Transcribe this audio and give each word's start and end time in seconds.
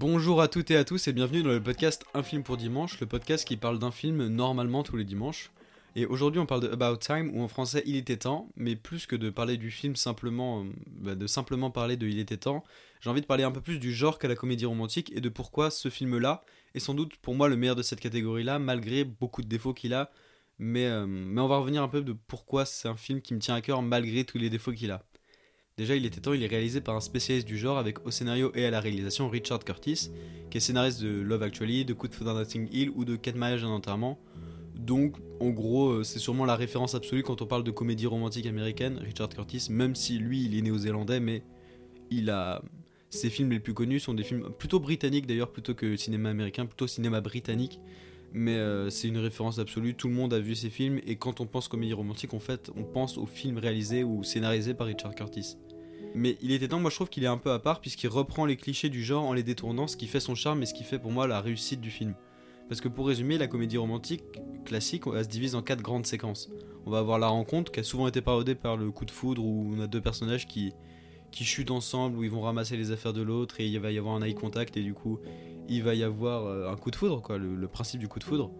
Bonjour 0.00 0.40
à 0.40 0.46
toutes 0.46 0.70
et 0.70 0.76
à 0.76 0.84
tous 0.84 1.08
et 1.08 1.12
bienvenue 1.12 1.42
dans 1.42 1.50
le 1.50 1.60
podcast 1.60 2.04
Un 2.14 2.22
film 2.22 2.44
pour 2.44 2.56
dimanche, 2.56 3.00
le 3.00 3.06
podcast 3.08 3.44
qui 3.44 3.56
parle 3.56 3.80
d'un 3.80 3.90
film 3.90 4.28
normalement 4.28 4.84
tous 4.84 4.96
les 4.96 5.04
dimanches. 5.04 5.50
Et 5.96 6.06
aujourd'hui 6.06 6.40
on 6.40 6.46
parle 6.46 6.60
de 6.60 6.68
About 6.68 6.98
Time 6.98 7.36
ou 7.36 7.42
en 7.42 7.48
français 7.48 7.82
Il 7.84 7.96
était 7.96 8.18
temps, 8.18 8.48
mais 8.54 8.76
plus 8.76 9.06
que 9.06 9.16
de 9.16 9.28
parler 9.28 9.56
du 9.56 9.72
film 9.72 9.96
simplement, 9.96 10.60
euh, 10.62 10.66
bah, 10.86 11.16
de 11.16 11.26
simplement 11.26 11.72
parler 11.72 11.96
de 11.96 12.06
Il 12.06 12.20
était 12.20 12.36
temps, 12.36 12.62
j'ai 13.00 13.10
envie 13.10 13.22
de 13.22 13.26
parler 13.26 13.42
un 13.42 13.50
peu 13.50 13.60
plus 13.60 13.80
du 13.80 13.92
genre 13.92 14.20
qu'à 14.20 14.28
la 14.28 14.36
comédie 14.36 14.66
romantique 14.66 15.10
et 15.16 15.20
de 15.20 15.28
pourquoi 15.28 15.68
ce 15.68 15.88
film-là 15.88 16.44
est 16.76 16.78
sans 16.78 16.94
doute 16.94 17.16
pour 17.16 17.34
moi 17.34 17.48
le 17.48 17.56
meilleur 17.56 17.74
de 17.74 17.82
cette 17.82 17.98
catégorie-là, 17.98 18.60
malgré 18.60 19.02
beaucoup 19.02 19.42
de 19.42 19.48
défauts 19.48 19.74
qu'il 19.74 19.94
a. 19.94 20.12
Mais, 20.60 20.86
euh, 20.86 21.06
mais 21.08 21.40
on 21.40 21.48
va 21.48 21.58
revenir 21.58 21.82
un 21.82 21.88
peu 21.88 22.02
de 22.02 22.12
pourquoi 22.12 22.66
c'est 22.66 22.86
un 22.86 22.96
film 22.96 23.20
qui 23.20 23.34
me 23.34 23.40
tient 23.40 23.56
à 23.56 23.60
cœur 23.60 23.82
malgré 23.82 24.22
tous 24.22 24.38
les 24.38 24.48
défauts 24.48 24.72
qu'il 24.72 24.92
a. 24.92 25.02
Déjà, 25.78 25.94
il 25.94 26.04
était 26.04 26.20
temps, 26.20 26.32
il 26.32 26.42
est 26.42 26.48
réalisé 26.48 26.80
par 26.80 26.96
un 26.96 27.00
spécialiste 27.00 27.46
du 27.46 27.56
genre 27.56 27.78
avec 27.78 28.04
au 28.04 28.10
scénario 28.10 28.50
et 28.56 28.66
à 28.66 28.70
la 28.70 28.80
réalisation 28.80 29.30
Richard 29.30 29.60
Curtis, 29.60 30.10
qui 30.50 30.58
est 30.58 30.60
scénariste 30.60 31.00
de 31.00 31.20
Love 31.20 31.44
Actually, 31.44 31.84
de 31.84 31.94
Coup 31.94 32.08
de 32.08 32.24
Notting 32.24 32.68
Hill 32.72 32.90
ou 32.96 33.04
de 33.04 33.14
Quatre 33.14 33.36
mariages 33.36 33.62
un 33.62 33.68
enterrement. 33.68 34.18
Donc, 34.74 35.14
en 35.38 35.50
gros, 35.50 35.90
euh, 35.90 36.02
c'est 36.02 36.18
sûrement 36.18 36.46
la 36.46 36.56
référence 36.56 36.96
absolue 36.96 37.22
quand 37.22 37.42
on 37.42 37.46
parle 37.46 37.62
de 37.62 37.70
comédie 37.70 38.06
romantique 38.06 38.46
américaine, 38.46 38.98
Richard 38.98 39.28
Curtis, 39.28 39.68
même 39.70 39.94
si 39.94 40.18
lui, 40.18 40.44
il 40.46 40.58
est 40.58 40.62
néo-zélandais, 40.62 41.20
mais 41.20 41.44
il 42.10 42.28
a. 42.30 42.60
Ses 43.10 43.30
films 43.30 43.50
les 43.50 43.60
plus 43.60 43.72
connus 43.72 44.00
sont 44.00 44.14
des 44.14 44.24
films 44.24 44.50
plutôt 44.58 44.80
britanniques 44.80 45.26
d'ailleurs, 45.28 45.52
plutôt 45.52 45.74
que 45.74 45.96
cinéma 45.96 46.30
américain, 46.30 46.66
plutôt 46.66 46.88
cinéma 46.88 47.20
britannique. 47.20 47.80
Mais 48.32 48.56
euh, 48.56 48.90
c'est 48.90 49.06
une 49.06 49.18
référence 49.18 49.60
absolue, 49.60 49.94
tout 49.94 50.08
le 50.08 50.14
monde 50.14 50.34
a 50.34 50.40
vu 50.40 50.56
ces 50.56 50.70
films, 50.70 51.00
et 51.06 51.16
quand 51.16 51.40
on 51.40 51.46
pense 51.46 51.68
comédie 51.68 51.94
romantique, 51.94 52.34
en 52.34 52.40
fait, 52.40 52.70
on 52.76 52.82
pense 52.82 53.16
aux 53.16 53.26
films 53.26 53.58
réalisés 53.58 54.02
ou 54.02 54.24
scénarisés 54.24 54.74
par 54.74 54.88
Richard 54.88 55.14
Curtis. 55.14 55.56
Mais 56.14 56.36
il 56.40 56.52
était 56.52 56.68
temps, 56.68 56.80
moi 56.80 56.90
je 56.90 56.96
trouve 56.96 57.08
qu'il 57.08 57.24
est 57.24 57.28
un 57.28 57.38
peu 57.38 57.52
à 57.52 57.58
part, 57.58 57.80
puisqu'il 57.80 58.08
reprend 58.08 58.46
les 58.46 58.56
clichés 58.56 58.88
du 58.88 59.04
genre 59.04 59.24
en 59.24 59.32
les 59.32 59.42
détournant, 59.42 59.86
ce 59.86 59.96
qui 59.96 60.06
fait 60.06 60.20
son 60.20 60.34
charme 60.34 60.62
et 60.62 60.66
ce 60.66 60.74
qui 60.74 60.84
fait 60.84 60.98
pour 60.98 61.12
moi 61.12 61.26
la 61.26 61.40
réussite 61.40 61.80
du 61.80 61.90
film. 61.90 62.14
Parce 62.68 62.80
que 62.80 62.88
pour 62.88 63.06
résumer, 63.06 63.38
la 63.38 63.46
comédie 63.46 63.78
romantique 63.78 64.22
classique, 64.64 65.04
elle 65.14 65.24
se 65.24 65.28
divise 65.28 65.54
en 65.54 65.62
quatre 65.62 65.80
grandes 65.80 66.06
séquences. 66.06 66.50
On 66.84 66.90
va 66.90 66.98
avoir 66.98 67.18
la 67.18 67.28
rencontre, 67.28 67.72
qui 67.72 67.80
a 67.80 67.82
souvent 67.82 68.08
été 68.08 68.20
parodée 68.20 68.54
par 68.54 68.76
le 68.76 68.90
coup 68.90 69.04
de 69.04 69.10
foudre, 69.10 69.42
où 69.42 69.72
on 69.74 69.80
a 69.80 69.86
deux 69.86 70.00
personnages 70.00 70.46
qui, 70.46 70.72
qui 71.30 71.44
chutent 71.44 71.70
ensemble, 71.70 72.18
où 72.18 72.24
ils 72.24 72.30
vont 72.30 72.42
ramasser 72.42 72.76
les 72.76 72.90
affaires 72.90 73.14
de 73.14 73.22
l'autre, 73.22 73.60
et 73.60 73.66
il 73.66 73.78
va 73.80 73.90
y 73.90 73.98
avoir 73.98 74.14
un 74.14 74.22
eye 74.22 74.34
contact, 74.34 74.76
et 74.76 74.82
du 74.82 74.92
coup, 74.92 75.18
il 75.68 75.82
va 75.82 75.94
y 75.94 76.02
avoir 76.02 76.44
euh, 76.44 76.70
un 76.70 76.76
coup 76.76 76.90
de 76.90 76.96
foudre, 76.96 77.22
quoi, 77.22 77.38
le, 77.38 77.54
le 77.54 77.68
principe 77.68 78.00
du 78.00 78.08
coup 78.08 78.18
de 78.18 78.24
foudre. 78.24 78.50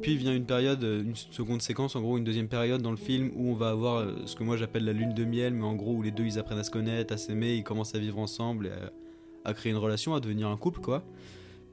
Puis 0.00 0.16
vient 0.16 0.34
une 0.34 0.46
période, 0.46 0.82
euh, 0.82 1.02
une 1.02 1.14
seconde 1.14 1.62
séquence, 1.62 1.94
en 1.96 2.00
gros 2.00 2.18
une 2.18 2.24
deuxième 2.24 2.48
période 2.48 2.82
dans 2.82 2.90
le 2.90 2.96
film 2.96 3.30
où 3.36 3.50
on 3.50 3.54
va 3.54 3.70
avoir 3.70 3.98
euh, 3.98 4.14
ce 4.26 4.34
que 4.34 4.42
moi 4.42 4.56
j'appelle 4.56 4.84
la 4.84 4.92
lune 4.92 5.14
de 5.14 5.24
miel, 5.24 5.54
mais 5.54 5.64
en 5.64 5.74
gros 5.74 5.92
où 5.92 6.02
les 6.02 6.10
deux 6.10 6.24
ils 6.24 6.38
apprennent 6.38 6.58
à 6.58 6.64
se 6.64 6.70
connaître, 6.70 7.12
à 7.12 7.16
s'aimer, 7.16 7.54
ils 7.54 7.62
commencent 7.62 7.94
à 7.94 7.98
vivre 7.98 8.18
ensemble, 8.18 8.66
et 8.66 8.70
à, 9.44 9.54
créer 9.54 9.70
une 9.70 9.78
relation, 9.78 10.14
à 10.14 10.20
devenir 10.20 10.48
un 10.48 10.56
couple 10.56 10.80
quoi. 10.80 11.04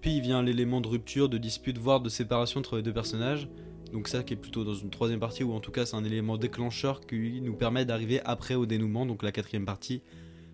Puis 0.01 0.21
vient 0.21 0.43
l'élément 0.43 0.81
de 0.81 0.87
rupture, 0.87 1.29
de 1.29 1.37
dispute, 1.37 1.77
voire 1.77 2.01
de 2.01 2.09
séparation 2.09 2.59
entre 2.59 2.77
les 2.77 2.83
deux 2.83 2.93
personnages. 2.93 3.49
Donc 3.91 4.07
ça 4.07 4.21
qui 4.21 4.33
est 4.33 4.37
plutôt 4.37 4.63
dans 4.63 4.75
une 4.75 4.91
troisième 4.91 5.19
partie, 5.19 5.43
ou 5.43 5.53
en 5.53 5.59
tout 5.59 5.71
cas 5.71 5.85
c'est 5.85 5.95
un 5.95 6.03
élément 6.03 6.37
déclencheur 6.37 7.01
qui 7.01 7.41
nous 7.41 7.55
permet 7.55 7.85
d'arriver 7.85 8.21
après 8.25 8.55
au 8.55 8.65
dénouement, 8.65 9.05
donc 9.05 9.23
la 9.23 9.31
quatrième 9.31 9.65
partie, 9.65 10.01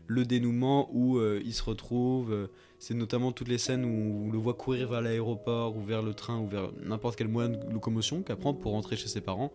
le 0.08 0.26
dénouement 0.26 0.90
où 0.94 1.18
euh, 1.18 1.42
ils 1.44 1.54
se 1.54 1.64
retrouvent. 1.64 2.32
euh, 2.32 2.48
c'est 2.78 2.94
notamment 2.94 3.32
toutes 3.32 3.48
les 3.48 3.58
scènes 3.58 3.86
où 3.86 4.28
on 4.28 4.32
le 4.32 4.38
voit 4.38 4.54
courir 4.54 4.90
vers 4.90 5.02
l'aéroport, 5.02 5.76
ou 5.76 5.82
vers 5.82 6.02
le 6.02 6.14
train, 6.14 6.38
ou 6.40 6.48
vers 6.48 6.72
n'importe 6.84 7.16
quel 7.16 7.28
moyen 7.28 7.50
de 7.50 7.74
locomotion 7.74 8.22
qu'à 8.22 8.36
prendre 8.36 8.60
pour 8.60 8.74
rentrer 8.74 8.96
chez 8.96 9.08
ses 9.08 9.22
parents. 9.22 9.52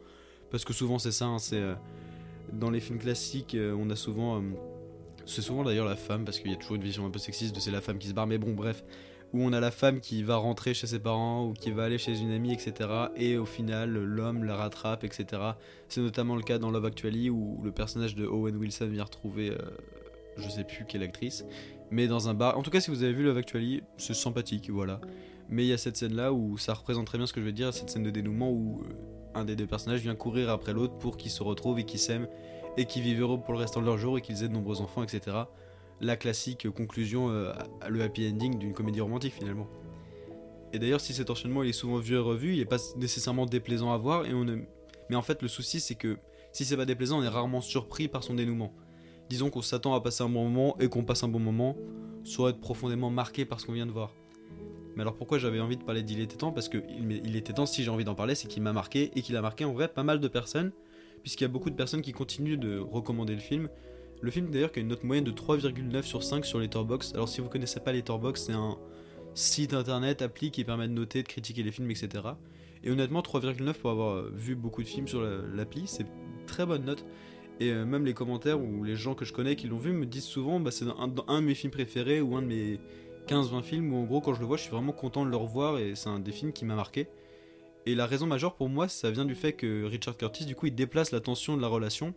Parce 0.50 0.64
que 0.64 0.72
souvent 0.72 0.98
c'est 0.98 1.12
ça, 1.12 1.26
hein, 1.26 1.38
c'est... 1.38 1.60
euh, 1.60 1.74
dans 2.52 2.70
les 2.70 2.80
films 2.80 2.98
classiques, 2.98 3.54
euh, 3.54 3.76
on 3.78 3.90
a 3.90 3.96
souvent... 3.96 4.42
c'est 5.26 5.42
souvent 5.42 5.62
d'ailleurs 5.64 5.86
la 5.86 5.96
femme, 5.96 6.24
parce 6.24 6.40
qu'il 6.40 6.50
y 6.50 6.54
a 6.54 6.56
toujours 6.56 6.76
une 6.76 6.82
vision 6.82 7.06
un 7.06 7.10
peu 7.10 7.18
sexiste 7.18 7.54
de 7.54 7.60
c'est 7.60 7.70
la 7.70 7.80
femme 7.80 7.98
qui 7.98 8.08
se 8.08 8.14
barre, 8.14 8.26
mais 8.26 8.38
bon 8.38 8.52
bref 8.52 8.84
où 9.32 9.44
on 9.44 9.52
a 9.52 9.60
la 9.60 9.70
femme 9.70 10.00
qui 10.00 10.24
va 10.24 10.34
rentrer 10.34 10.74
chez 10.74 10.88
ses 10.88 10.98
parents 10.98 11.46
ou 11.46 11.52
qui 11.52 11.70
va 11.70 11.84
aller 11.84 11.98
chez 11.98 12.18
une 12.18 12.32
amie, 12.32 12.52
etc. 12.52 12.90
Et 13.14 13.36
au 13.36 13.44
final, 13.46 13.92
l'homme 13.92 14.42
la 14.42 14.56
rattrape, 14.56 15.04
etc. 15.04 15.40
C'est 15.86 16.00
notamment 16.00 16.34
le 16.34 16.42
cas 16.42 16.58
dans 16.58 16.72
Love 16.72 16.86
Actually 16.86 17.30
où 17.30 17.60
le 17.62 17.70
personnage 17.70 18.16
de 18.16 18.26
Owen 18.26 18.56
Wilson 18.56 18.88
vient 18.88 19.04
retrouver, 19.04 19.56
je 20.40 20.48
sais 20.48 20.64
plus 20.64 20.84
quelle 20.86 21.02
actrice, 21.02 21.44
mais 21.90 22.06
dans 22.06 22.28
un 22.28 22.34
bar. 22.34 22.58
En 22.58 22.62
tout 22.62 22.70
cas, 22.70 22.80
si 22.80 22.90
vous 22.90 23.02
avez 23.02 23.12
vu 23.12 23.22
Love 23.22 23.36
Actually, 23.36 23.82
c'est 23.96 24.14
sympathique, 24.14 24.70
voilà. 24.70 25.00
Mais 25.48 25.64
il 25.64 25.68
y 25.68 25.72
a 25.72 25.78
cette 25.78 25.96
scène-là 25.96 26.32
où 26.32 26.58
ça 26.58 26.74
représente 26.74 27.06
très 27.06 27.18
bien 27.18 27.26
ce 27.26 27.32
que 27.32 27.40
je 27.40 27.46
veux 27.46 27.52
dire, 27.52 27.74
cette 27.74 27.90
scène 27.90 28.04
de 28.04 28.10
dénouement 28.10 28.50
où 28.50 28.82
euh, 28.82 28.92
un 29.34 29.44
des 29.44 29.56
deux 29.56 29.66
personnages 29.66 30.00
vient 30.00 30.14
courir 30.14 30.50
après 30.50 30.72
l'autre 30.72 30.96
pour 30.98 31.16
qu'ils 31.16 31.30
se 31.30 31.42
retrouvent 31.42 31.78
et 31.78 31.84
qu'ils 31.84 31.98
s'aiment 31.98 32.28
et 32.76 32.84
qu'ils 32.84 33.02
vivent 33.02 33.20
heureux 33.20 33.40
pour 33.40 33.52
le 33.52 33.58
restant 33.58 33.80
de 33.80 33.86
leur 33.86 33.98
jour 33.98 34.16
et 34.16 34.20
qu'ils 34.20 34.44
aient 34.44 34.48
de 34.48 34.52
nombreux 34.52 34.80
enfants, 34.80 35.02
etc 35.02 35.44
la 36.00 36.16
classique 36.16 36.68
conclusion, 36.70 37.30
euh, 37.30 37.52
le 37.88 38.02
happy 38.02 38.28
ending 38.28 38.58
d'une 38.58 38.72
comédie 38.72 39.00
romantique 39.00 39.34
finalement. 39.34 39.68
Et 40.72 40.78
d'ailleurs, 40.78 41.00
si 41.00 41.12
cet 41.12 41.30
enchaînement 41.30 41.62
il 41.62 41.70
est 41.70 41.74
souvent 41.74 41.98
vu 41.98 42.14
et 42.14 42.18
revu, 42.18 42.54
il 42.54 42.60
est 42.60 42.66
pas 42.66 42.78
nécessairement 42.96 43.46
déplaisant 43.46 43.92
à 43.92 43.96
voir, 43.96 44.26
et 44.26 44.32
on 44.32 44.44
ne... 44.44 44.56
mais 45.08 45.16
en 45.16 45.22
fait, 45.22 45.42
le 45.42 45.48
souci 45.48 45.80
c'est 45.80 45.96
que 45.96 46.18
si 46.52 46.64
c'est 46.64 46.76
pas 46.76 46.86
déplaisant, 46.86 47.20
on 47.20 47.22
est 47.22 47.28
rarement 47.28 47.60
surpris 47.60 48.08
par 48.08 48.24
son 48.24 48.34
dénouement. 48.34 48.72
Disons 49.30 49.48
qu'on 49.48 49.62
s'attend 49.62 49.94
à 49.94 50.00
passer 50.00 50.24
un 50.24 50.28
bon 50.28 50.42
moment 50.42 50.76
et 50.80 50.88
qu'on 50.88 51.04
passe 51.04 51.22
un 51.22 51.28
bon 51.28 51.38
moment, 51.38 51.76
soit 52.24 52.50
être 52.50 52.60
profondément 52.60 53.10
marqué 53.10 53.44
par 53.44 53.60
ce 53.60 53.66
qu'on 53.66 53.72
vient 53.72 53.86
de 53.86 53.92
voir. 53.92 54.12
Mais 54.96 55.02
alors 55.02 55.14
pourquoi 55.14 55.38
j'avais 55.38 55.60
envie 55.60 55.76
de 55.76 55.84
parler 55.84 56.02
d'Il 56.02 56.20
était 56.20 56.36
temps? 56.36 56.50
Parce 56.50 56.68
que 56.68 56.78
il 57.24 57.36
était 57.36 57.52
temps, 57.52 57.64
si 57.64 57.84
j'ai 57.84 57.90
envie 57.90 58.04
d'en 58.04 58.16
parler, 58.16 58.34
c'est 58.34 58.48
qu'il 58.48 58.60
m'a 58.62 58.72
marqué 58.72 59.12
et 59.14 59.22
qu'il 59.22 59.36
a 59.36 59.40
marqué 59.40 59.64
en 59.64 59.72
vrai 59.72 59.86
pas 59.86 60.02
mal 60.02 60.18
de 60.18 60.26
personnes, 60.26 60.72
puisqu'il 61.22 61.44
y 61.44 61.46
a 61.46 61.48
beaucoup 61.48 61.70
de 61.70 61.76
personnes 61.76 62.02
qui 62.02 62.10
continuent 62.10 62.58
de 62.58 62.78
recommander 62.78 63.34
le 63.34 63.40
film, 63.40 63.68
le 64.20 64.30
film 64.32 64.50
d'ailleurs 64.50 64.72
qui 64.72 64.80
a 64.80 64.82
une 64.82 64.88
note 64.88 65.04
moyenne 65.04 65.24
de 65.24 65.30
3,9 65.30 66.02
sur 66.02 66.24
5 66.24 66.44
sur 66.44 66.58
Letterboxd. 66.58 67.14
Alors 67.14 67.28
si 67.28 67.40
vous 67.40 67.48
connaissez 67.48 67.78
pas 67.78 67.92
Letterboxd, 67.92 68.46
c'est 68.46 68.52
un 68.52 68.76
site 69.34 69.74
internet, 69.74 70.22
appli 70.22 70.50
qui 70.50 70.64
permet 70.64 70.88
de 70.88 70.92
noter, 70.92 71.22
de 71.22 71.28
critiquer 71.28 71.62
les 71.62 71.70
films, 71.70 71.88
etc. 71.90 72.08
Et 72.82 72.90
honnêtement, 72.90 73.20
3,9 73.20 73.74
pour 73.74 73.90
avoir 73.90 74.16
euh, 74.16 74.32
vu 74.34 74.56
beaucoup 74.56 74.82
de 74.82 74.88
films 74.88 75.06
sur 75.06 75.22
la- 75.22 75.42
l'appli, 75.54 75.86
c'est 75.86 76.06
très 76.48 76.66
bonne 76.66 76.84
note. 76.84 77.04
Et 77.60 77.70
euh, 77.70 77.84
même 77.84 78.04
les 78.04 78.14
commentaires 78.14 78.60
ou 78.60 78.82
les 78.82 78.96
gens 78.96 79.14
que 79.14 79.24
je 79.24 79.32
connais 79.32 79.54
qui 79.54 79.68
l'ont 79.68 79.78
vu 79.78 79.92
me 79.92 80.06
disent 80.06 80.24
souvent, 80.24 80.58
bah, 80.60 80.70
c'est 80.70 80.86
un, 80.86 81.14
un 81.28 81.40
de 81.40 81.46
mes 81.46 81.54
films 81.54 81.72
préférés 81.72 82.20
ou 82.20 82.36
un 82.36 82.42
de 82.42 82.46
mes 82.46 82.80
15-20 83.28 83.62
films 83.62 83.92
où 83.92 83.96
en 83.98 84.04
gros 84.04 84.20
quand 84.20 84.34
je 84.34 84.40
le 84.40 84.46
vois, 84.46 84.56
je 84.56 84.62
suis 84.62 84.70
vraiment 84.70 84.92
content 84.92 85.24
de 85.24 85.30
le 85.30 85.36
revoir 85.36 85.78
et 85.78 85.94
c'est 85.94 86.08
un 86.08 86.18
des 86.18 86.32
films 86.32 86.52
qui 86.52 86.64
m'a 86.64 86.74
marqué. 86.74 87.06
Et 87.86 87.94
la 87.94 88.06
raison 88.06 88.26
majeure 88.26 88.56
pour 88.56 88.68
moi, 88.68 88.88
ça 88.88 89.10
vient 89.10 89.24
du 89.24 89.34
fait 89.34 89.52
que 89.52 89.84
Richard 89.84 90.16
Curtis, 90.16 90.44
du 90.44 90.54
coup, 90.54 90.66
il 90.66 90.74
déplace 90.74 91.12
la 91.12 91.20
tension 91.20 91.56
de 91.56 91.62
la 91.62 91.68
relation 91.68 92.14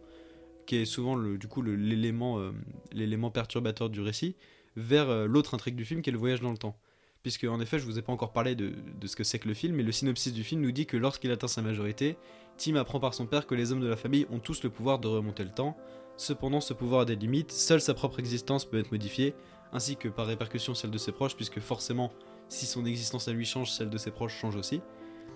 qui 0.65 0.77
est 0.77 0.85
souvent 0.85 1.15
le, 1.15 1.37
du 1.37 1.47
coup 1.47 1.61
euh, 1.61 2.51
l'élément 2.91 3.31
perturbateur 3.31 3.89
du 3.89 4.01
récit, 4.01 4.35
vers 4.75 5.09
euh, 5.09 5.25
l'autre 5.27 5.53
intrigue 5.53 5.75
du 5.75 5.85
film 5.85 6.01
qui 6.01 6.09
est 6.09 6.13
le 6.13 6.19
voyage 6.19 6.41
dans 6.41 6.51
le 6.51 6.57
temps. 6.57 6.77
Puisque 7.23 7.45
en 7.45 7.61
effet, 7.61 7.79
je 7.79 7.85
vous 7.85 7.97
ai 7.97 8.01
pas 8.01 8.11
encore 8.11 8.33
parlé 8.33 8.53
de, 8.53 8.73
ce 9.05 9.15
que 9.15 9.23
c'est 9.23 9.39
que 9.39 9.47
le 9.47 9.53
film, 9.53 9.75
mais 9.75 9.83
le 9.83 9.93
synopsis 9.93 10.33
du 10.33 10.43
film 10.43 10.59
nous 10.61 10.73
dit 10.73 10.85
que 10.85 10.97
lorsqu'il 10.97 11.31
atteint 11.31 11.47
sa 11.47 11.61
majorité, 11.61 12.17
Tim 12.57 12.75
apprend 12.75 12.99
par 12.99 13.13
son 13.13 13.25
père 13.25 13.47
que 13.47 13.55
les 13.55 13.71
hommes 13.71 13.79
de 13.79 13.87
la 13.87 13.95
famille 13.95 14.27
ont 14.29 14.39
tous 14.39 14.61
le 14.61 14.69
pouvoir 14.69 14.99
de 14.99 15.07
remonter 15.07 15.45
le 15.45 15.49
temps. 15.49 15.77
Cependant, 16.17 16.59
ce 16.59 16.73
pouvoir 16.73 17.01
a 17.01 17.05
des 17.05 17.15
limites, 17.15 17.53
seule 17.53 17.79
sa 17.79 17.93
propre 17.93 18.19
existence 18.19 18.65
peut 18.65 18.77
être 18.77 18.91
modifiée, 18.91 19.35
ainsi 19.71 19.95
que 19.95 20.09
par 20.09 20.27
répercussion 20.27 20.75
celle 20.75 20.91
de 20.91 20.97
ses 20.97 21.13
proches, 21.13 21.35
puisque 21.37 21.61
forcément, 21.61 22.11
si 22.49 22.65
son 22.65 22.85
existence 22.85 23.29
à 23.29 23.31
lui 23.31 23.45
change, 23.45 23.71
celle 23.71 23.89
de 23.89 23.97
ses 23.97 24.11
proches 24.11 24.37
change 24.37 24.57
aussi. 24.57 24.81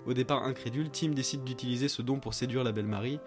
Au 0.06 0.12
départ 0.12 0.44
incrédule, 0.44 0.90
Tim 0.90 1.08
décide 1.08 1.42
d'utiliser 1.42 1.88
ce 1.88 2.02
don 2.02 2.20
pour 2.20 2.34
séduire 2.34 2.64
la 2.64 2.72
belle 2.72 2.86
Marie, 2.86 3.18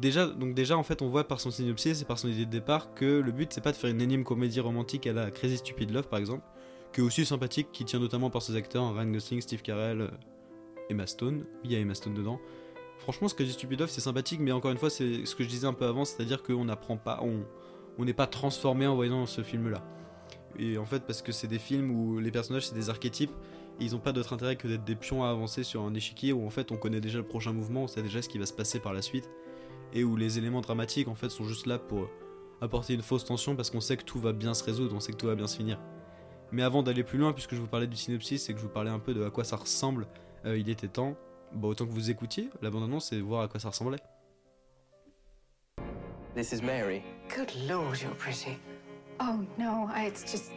Déjà, 0.00 0.26
donc 0.26 0.54
déjà 0.54 0.78
en 0.78 0.82
fait 0.82 1.02
on 1.02 1.08
voit 1.08 1.28
par 1.28 1.38
son 1.38 1.50
synopsis 1.50 2.00
et 2.00 2.04
par 2.06 2.18
son 2.18 2.28
idée 2.28 2.46
de 2.46 2.50
départ 2.50 2.94
que 2.94 3.04
le 3.04 3.30
but 3.30 3.52
c'est 3.52 3.60
pas 3.60 3.72
de 3.72 3.76
faire 3.76 3.90
une 3.90 4.00
énième 4.00 4.24
comédie 4.24 4.60
romantique 4.60 5.06
à 5.06 5.12
la 5.12 5.30
Crazy 5.30 5.58
Stupid 5.58 5.90
Love 5.90 6.08
par 6.08 6.18
exemple, 6.18 6.42
qui 6.92 7.00
est 7.00 7.04
aussi 7.04 7.24
sympathique, 7.24 7.68
qui 7.72 7.84
tient 7.84 7.98
notamment 7.98 8.30
par 8.30 8.42
ses 8.42 8.56
acteurs, 8.56 8.94
Ryan 8.94 9.10
Gosling, 9.10 9.40
Steve 9.40 9.62
Carell, 9.62 10.02
euh, 10.02 10.08
Emma 10.90 11.06
Stone, 11.06 11.44
il 11.64 11.72
y 11.72 11.76
a 11.76 11.78
Emma 11.78 11.94
Stone 11.94 12.14
dedans. 12.14 12.38
Franchement 12.98 13.28
ce 13.28 13.34
Crazy 13.34 13.52
Stupid 13.52 13.80
Love 13.80 13.90
c'est 13.90 14.00
sympathique 14.00 14.38
mais 14.40 14.52
encore 14.52 14.70
une 14.70 14.78
fois 14.78 14.90
c'est 14.90 15.26
ce 15.26 15.34
que 15.34 15.42
je 15.42 15.48
disais 15.48 15.66
un 15.66 15.72
peu 15.72 15.86
avant, 15.86 16.04
c'est-à-dire 16.04 16.42
qu'on 16.42 16.64
n'apprend 16.64 16.96
pas, 16.96 17.20
on 17.98 18.04
n'est 18.04 18.12
pas 18.12 18.26
transformé 18.26 18.86
en 18.86 18.94
voyant 18.94 19.26
ce 19.26 19.42
film 19.42 19.70
là. 19.70 19.82
Et 20.58 20.78
en 20.78 20.84
fait 20.84 21.04
parce 21.04 21.22
que 21.22 21.32
c'est 21.32 21.48
des 21.48 21.58
films 21.58 21.90
où 21.90 22.18
les 22.18 22.30
personnages 22.30 22.68
c'est 22.68 22.74
des 22.74 22.90
archétypes, 22.90 23.32
et 23.80 23.84
ils 23.84 23.96
ont 23.96 24.00
pas 24.00 24.12
d'autre 24.12 24.34
intérêt 24.34 24.56
que 24.56 24.68
d'être 24.68 24.84
des 24.84 24.94
pions 24.94 25.24
à 25.24 25.30
avancer 25.30 25.64
sur 25.64 25.82
un 25.82 25.94
échiquier 25.94 26.32
où 26.32 26.46
en 26.46 26.50
fait 26.50 26.70
on 26.70 26.76
connaît 26.76 27.00
déjà 27.00 27.18
le 27.18 27.26
prochain 27.26 27.52
mouvement, 27.52 27.84
on 27.84 27.88
sait 27.88 28.02
déjà 28.02 28.22
ce 28.22 28.28
qui 28.28 28.38
va 28.38 28.46
se 28.46 28.52
passer 28.52 28.78
par 28.78 28.92
la 28.92 29.02
suite 29.02 29.28
et 29.94 30.04
où 30.04 30.16
les 30.16 30.38
éléments 30.38 30.60
dramatiques 30.60 31.08
en 31.08 31.14
fait 31.14 31.30
sont 31.30 31.44
juste 31.44 31.66
là 31.66 31.78
pour 31.78 32.08
apporter 32.60 32.94
une 32.94 33.02
fausse 33.02 33.24
tension 33.24 33.56
parce 33.56 33.70
qu'on 33.70 33.80
sait 33.80 33.96
que 33.96 34.04
tout 34.04 34.20
va 34.20 34.32
bien 34.32 34.54
se 34.54 34.62
résoudre, 34.62 34.94
on 34.94 35.00
sait 35.00 35.12
que 35.12 35.16
tout 35.16 35.26
va 35.26 35.34
bien 35.34 35.46
se 35.46 35.56
finir. 35.56 35.78
Mais 36.52 36.62
avant 36.62 36.82
d'aller 36.82 37.02
plus 37.02 37.18
loin, 37.18 37.32
puisque 37.32 37.54
je 37.54 37.60
vous 37.60 37.66
parlais 37.66 37.86
du 37.86 37.96
synopsis 37.96 38.48
et 38.48 38.52
que 38.52 38.58
je 38.58 38.64
vous 38.64 38.70
parlais 38.70 38.90
un 38.90 38.98
peu 38.98 39.14
de 39.14 39.24
à 39.24 39.30
quoi 39.30 39.42
ça 39.42 39.56
ressemble, 39.56 40.06
euh, 40.44 40.58
il 40.58 40.68
était 40.68 40.88
temps, 40.88 41.16
bah, 41.54 41.68
autant 41.68 41.86
que 41.86 41.92
vous 41.92 42.10
écoutiez 42.10 42.50
la 42.60 42.70
bande-annonce 42.70 43.12
et 43.12 43.20
voir 43.20 43.42
à 43.42 43.48
quoi 43.48 43.58
ça 43.58 43.70
ressemblait. 43.70 43.98
This 46.34 46.52
is 46.52 46.62
Mary. 46.62 47.02
Good 47.34 47.52
lord, 47.68 48.00
you're 48.00 48.14
pretty. 48.16 48.58
Oh 49.20 49.44
no, 49.58 49.88
I, 49.94 50.06
it's 50.06 50.30
just 50.30 50.50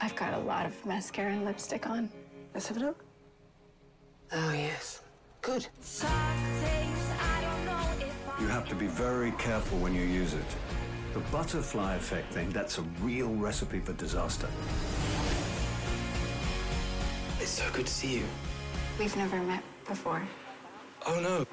I've 0.00 0.16
got 0.16 0.34
a 0.34 0.38
lot 0.38 0.66
of 0.66 0.86
mascara 0.86 1.32
and 1.32 1.44
lipstick 1.44 1.86
on. 1.86 2.08
Let's 2.54 2.68
have 2.68 2.78
a 2.78 2.80
look. 2.80 3.04
Oh, 4.32 4.52
yes. 4.52 5.02
Good. 5.42 5.66
You 8.40 8.46
have 8.46 8.68
to 8.68 8.74
be 8.74 8.86
very 8.86 9.32
careful 9.32 9.78
when 9.78 9.94
you 9.94 10.02
use 10.02 10.34
it. 10.34 10.44
The 11.12 11.20
butterfly 11.30 11.96
effect 11.96 12.32
thing, 12.32 12.50
that's 12.50 12.78
a 12.78 12.82
real 13.02 13.34
recipe 13.34 13.80
for 13.80 13.92
disaster. 13.94 14.48
It's 17.60 17.68
so 17.68 17.76
good 17.76 17.86
to 17.88 17.92
see 17.92 18.14
you. 18.16 18.24
We've 18.98 19.14
never 19.18 19.36
met 19.42 19.62
before. 19.86 20.22
Oh 21.06 21.20
no. 21.20 21.44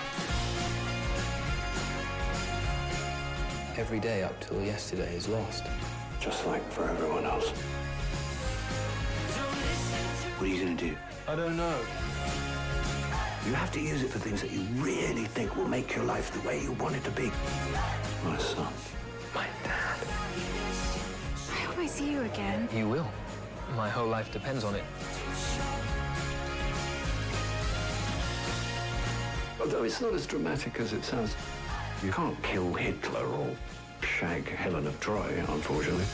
Every 3.75 3.99
day 3.99 4.23
up 4.23 4.39
till 4.39 4.63
yesterday 4.63 5.13
is 5.13 5.27
lost. 5.27 5.65
Just 6.21 6.47
like 6.47 6.63
for 6.71 6.85
everyone 6.85 7.25
else. 7.25 7.49
What 10.37 10.49
are 10.49 10.53
you 10.53 10.63
gonna 10.63 10.77
do? 10.77 10.95
I 11.27 11.35
don't 11.35 11.57
know. 11.57 11.77
You 13.45 13.53
have 13.55 13.73
to 13.73 13.81
use 13.81 14.01
it 14.01 14.09
for 14.09 14.19
things 14.19 14.41
that 14.41 14.51
you 14.51 14.61
really 14.81 15.25
think 15.25 15.57
will 15.57 15.67
make 15.67 15.93
your 15.93 16.05
life 16.05 16.31
the 16.31 16.47
way 16.47 16.61
you 16.61 16.71
want 16.71 16.95
it 16.95 17.03
to 17.03 17.11
be. 17.11 17.33
My 18.23 18.37
son. 18.37 18.71
My 19.35 19.45
dad. 19.61 19.97
I 21.51 21.59
hope 21.65 21.77
I 21.77 21.85
see 21.85 22.09
you 22.09 22.21
again. 22.21 22.69
You 22.73 22.87
will. 22.87 23.11
My 23.75 23.89
whole 23.89 24.07
life 24.07 24.31
depends 24.31 24.63
on 24.63 24.73
it. 24.73 24.85
Although 29.59 29.85
it's 29.85 30.01
not 30.01 30.13
as 30.13 30.27
dramatic 30.27 30.79
as 30.79 30.93
it 30.93 31.03
sounds. 31.03 31.35
You 32.03 32.11
can't 32.11 32.35
kill 32.43 32.73
Hitler 32.73 33.25
or 33.25 33.49
shag 34.01 34.47
Helen 34.47 34.85
of 34.85 34.99
Troy, 34.99 35.43
unfortunately. 35.49 36.05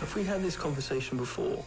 Have 0.00 0.14
we 0.16 0.26
had 0.26 0.42
this 0.42 0.56
conversation 0.56 1.16
before? 1.16 1.64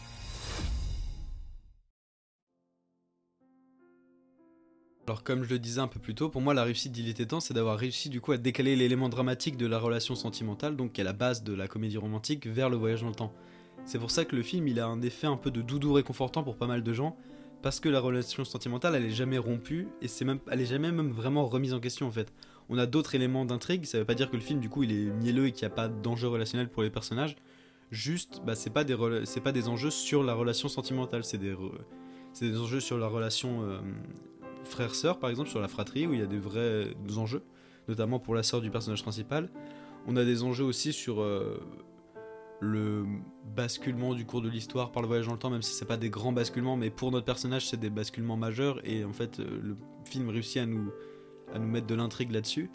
Alors 5.06 5.24
comme 5.24 5.44
je 5.44 5.50
le 5.50 5.60
disais 5.60 5.80
un 5.80 5.88
peu 5.88 6.00
plus 6.00 6.16
tôt, 6.16 6.30
pour 6.30 6.42
moi 6.42 6.54
la 6.54 6.64
réussite 6.64 6.92
d'Il 6.92 7.08
était 7.08 7.26
temps, 7.26 7.40
c'est 7.40 7.54
d'avoir 7.54 7.78
réussi 7.78 8.10
du 8.10 8.20
coup 8.20 8.32
à 8.32 8.38
décaler 8.38 8.76
l'élément 8.76 9.10
dramatique 9.10 9.58
de 9.58 9.68
la 9.68 9.78
relation 9.78 10.16
sentimentale, 10.16 10.76
donc 10.76 10.94
qui 10.94 11.02
est 11.02 11.04
la 11.04 11.14
base 11.14 11.44
de 11.44 11.54
la 11.54 11.68
comédie 11.68 11.98
romantique, 11.98 12.48
vers 12.48 12.70
le 12.70 12.78
voyage 12.78 13.02
dans 13.02 13.10
le 13.10 13.16
temps. 13.16 13.34
C'est 13.86 14.00
pour 14.00 14.12
ça 14.12 14.26
que 14.26 14.36
le 14.36 14.44
film 14.44 14.68
il 14.68 14.80
a 14.80 14.88
un 14.88 15.02
effet 15.02 15.28
un 15.28 15.38
peu 15.38 15.52
de 15.52 15.62
doudou 15.62 15.94
réconfortant 15.94 16.44
pour 16.44 16.56
pas 16.56 16.68
mal 16.68 16.84
de 16.84 16.94
gens, 16.94 17.18
parce 17.64 17.80
que 17.80 17.90
la 17.90 18.02
relation 18.02 18.44
sentimentale 18.44 18.94
elle 18.96 19.06
est 19.06 19.10
jamais 19.10 19.38
rompue 19.38 19.88
et 20.02 20.08
c'est 20.10 20.26
même 20.26 20.40
elle 20.52 20.62
est 20.62 20.66
jamais 20.66 20.92
même 20.92 21.12
vraiment 21.12 21.48
remise 21.48 21.74
en 21.74 21.80
question 21.80 22.06
en 22.06 22.12
fait. 22.12 22.32
On 22.70 22.78
a 22.78 22.86
d'autres 22.86 23.16
éléments 23.16 23.46
d'intrigue, 23.46 23.86
ça 23.86 23.98
veut 23.98 24.06
pas 24.06 24.16
dire 24.16 24.30
que 24.30 24.36
le 24.36 24.42
film 24.42 24.60
du 24.60 24.70
coup 24.70 24.84
il 24.84 24.92
est 24.92 25.12
mielleux 25.12 25.48
et 25.48 25.52
qu'il 25.54 25.66
n'y 25.66 25.74
a 25.74 25.76
pas 25.76 25.88
d'enjeu 25.88 26.28
relationnel 26.28 26.70
pour 26.70 26.84
les 26.84 26.90
personnages. 26.92 27.36
Juste, 27.90 28.42
bah, 28.46 28.56
c'est 28.56 28.70
pas 28.70 28.84
des 28.84 28.98
c'est 29.24 29.42
pas 29.42 29.52
des 29.52 29.70
enjeux 29.70 29.92
sur 29.92 30.24
la 30.24 30.34
relation 30.34 30.68
sentimentale, 30.68 31.24
c'est 31.24 31.38
des 31.38 31.56
c'est 32.34 32.50
des 32.50 32.60
enjeux 32.60 32.82
sur 32.82 32.98
la 32.98 33.08
relation 33.08 33.64
euh, 33.64 33.80
frère-sœur 34.66 35.20
par 35.20 35.30
exemple 35.30 35.50
sur 35.50 35.62
la 35.62 35.68
fratrie 35.70 36.06
où 36.06 36.14
il 36.14 36.20
y 36.20 36.24
a 36.24 36.28
des 36.28 36.40
vrais 36.40 36.94
enjeux, 37.16 37.44
notamment 37.88 38.20
pour 38.20 38.36
la 38.36 38.44
sœur 38.44 38.60
du 38.60 38.72
personnage 38.72 39.04
principal. 39.04 39.50
On 40.06 40.18
a 40.18 40.26
des 40.26 40.44
enjeux 40.44 40.66
aussi 40.66 40.92
sur 40.92 41.22
euh, 41.22 41.62
le 42.64 43.06
basculement 43.56 44.16
du 44.16 44.26
cours 44.26 44.42
de 44.42 44.50
l'histoire 44.50 44.92
par 44.92 45.02
le 45.02 45.08
voyage 45.08 45.28
dans 45.28 45.34
le 45.34 45.40
temps, 45.40 45.50
même 45.50 45.62
si 45.62 45.74
c'est 45.74 45.86
pas 45.86 45.98
des 45.98 46.10
grands 46.10 46.32
basculements, 46.32 46.78
mais 46.78 46.90
pour 46.90 47.12
notre 47.12 47.26
personnage 47.26 47.68
c'est 47.68 47.80
des 47.80 47.90
basculements 47.90 48.38
majeurs 48.38 48.80
et 48.88 49.04
en 49.04 49.14
fait 49.14 49.40
euh, 49.40 49.60
le 49.62 49.78
film 50.06 50.30
réussit 50.30 50.58
à 50.58 50.66
nous 50.66 50.92
à 51.54 51.60
nous 51.60 51.68
mettre 51.68 51.86
de 51.86 51.94
l'intrigue 51.94 52.32
là-dessus. 52.32 52.72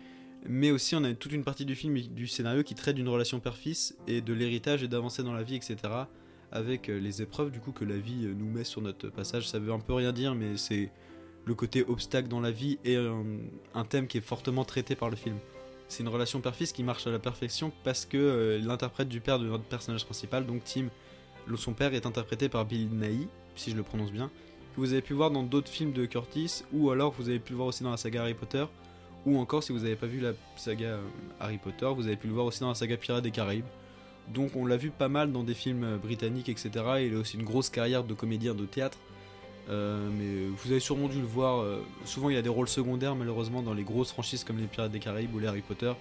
Mais 0.47 0.71
aussi 0.71 0.95
on 0.95 1.03
a 1.03 1.13
toute 1.15 1.33
une 1.33 1.43
partie 1.43 1.65
du 1.65 1.75
film 1.75 1.95
du 1.99 2.27
scénario 2.29 2.63
qui 2.63 2.75
traite 2.75 2.95
d'une 2.95 3.09
relation 3.09 3.41
père-fils 3.41 3.97
et 4.07 4.21
de 4.21 4.33
l'héritage 4.33 4.85
et 4.85 4.89
d'avancer 4.89 5.25
dans 5.25 5.33
la 5.33 5.43
vie, 5.43 5.57
etc. 5.57 5.77
Avec 6.53 6.89
euh, 6.89 7.01
les 7.01 7.23
épreuves 7.23 7.51
du 7.51 7.59
coup 7.59 7.73
que 7.73 7.85
la 7.85 7.97
vie 7.97 8.27
euh, 8.27 8.35
nous 8.35 8.49
met 8.49 8.65
sur 8.65 8.81
notre 8.81 9.09
passage. 9.09 9.49
Ça 9.49 9.59
veut 9.59 9.73
un 9.73 9.81
peu 9.81 9.95
rien 9.95 10.13
dire, 10.13 10.35
mais 10.35 10.57
c'est 10.57 10.93
le 11.45 11.55
côté 11.55 11.83
obstacle 11.89 12.29
dans 12.29 12.41
la 12.41 12.51
vie 12.51 12.79
et 12.85 12.97
un, 12.97 13.25
un 13.75 13.85
thème 13.85 14.07
qui 14.07 14.19
est 14.19 14.23
fortement 14.23 14.65
traité 14.65 14.95
par 14.95 15.11
le 15.11 15.17
film. 15.17 15.37
C'est 15.89 16.03
une 16.03 16.09
relation 16.09 16.41
père-fils 16.41 16.73
qui 16.73 16.83
marche 16.83 17.07
à 17.07 17.11
la 17.11 17.19
perfection 17.19 17.73
parce 17.83 18.05
que 18.05 18.19
euh, 18.19 18.59
l'interprète 18.59 19.09
du 19.09 19.21
père 19.21 19.39
de 19.39 19.47
notre 19.47 19.65
personnage 19.65 20.05
principal, 20.05 20.47
donc 20.47 20.63
Tim, 20.65 20.89
son 21.57 21.73
père 21.73 21.95
est 21.95 22.05
interprété 22.05 22.49
par 22.49 22.67
Bill 22.67 22.89
Nighy, 22.91 23.29
si 23.57 23.71
je 23.71 23.77
le 23.77 23.83
prononce 23.83 24.13
bien, 24.13 24.31
que 24.75 24.81
vous 24.81 24.93
avez 24.93 25.03
pu 25.03 25.15
voir 25.15 25.31
dans 25.31 25.43
d'autres 25.43 25.71
films 25.71 25.93
de 25.93 26.05
Curtis, 26.05 26.63
ou 26.73 26.91
alors 26.91 27.13
vous 27.19 27.31
avez 27.31 27.39
pu 27.39 27.53
le 27.53 27.57
voir 27.57 27.69
aussi 27.69 27.83
dans 27.83 27.91
la 27.91 27.97
saga 27.97 28.23
Harry 28.23 28.35
Potter, 28.35 28.65
ou 29.25 29.39
encore 29.39 29.63
si 29.63 29.73
vous 29.73 29.81
n'avez 29.81 29.97
pas 29.97 30.07
vu 30.07 30.21
la 30.21 30.33
saga 30.57 30.87
euh, 30.87 31.03
Harry 31.41 31.59
Potter, 31.59 31.89
vous 31.95 32.07
avez 32.07 32.17
pu 32.17 32.27
le 32.27 32.35
voir 32.35 32.47
aussi 32.47 32.61
dans 32.61 32.69
la 32.69 32.75
saga 32.75 32.97
Pirates 32.97 33.25
des 33.25 33.31
Caraïbes. 33.31 33.67
Donc 34.33 34.57
on 34.57 34.67
l'a 34.67 34.77
vu 34.77 34.91
pas 34.91 35.09
mal 35.09 35.33
dans 35.33 35.43
des 35.43 35.55
films 35.55 35.85
euh, 35.85 35.97
britanniques, 35.97 36.49
etc. 36.49 36.71
Et 36.99 37.07
il 37.07 37.15
a 37.15 37.19
aussi 37.19 37.37
une 37.37 37.45
grosse 37.45 37.71
carrière 37.71 38.05
de 38.05 38.15
comédien 38.15 38.55
de 38.55 38.67
théâtre. 38.67 38.99
Euh, 39.69 40.09
mais 40.11 40.49
vous 40.49 40.71
avez 40.71 40.81
sûrement 40.81 41.09
dû 41.09 41.21
le 41.21 41.27
voir. 41.27 41.61
euh, 41.61 41.83
souvent, 42.05 42.31
il 42.31 42.37
a 42.37 42.43
des 42.43 42.49
rôles 42.49 42.69
secondaires, 42.69 43.15
malheureusement, 43.15 43.63
dans 43.63 43.75
les 43.75 43.85
grosses 43.85 44.13
franchises 44.13 44.45
comme 44.45 44.59
les 44.59 44.67
Pirates 44.67 44.93
des 44.93 44.99
Caraïbes 44.99 45.35
ou 45.35 45.39
les 45.39 45.47
Harry 45.47 45.61
Potter. 45.61 45.93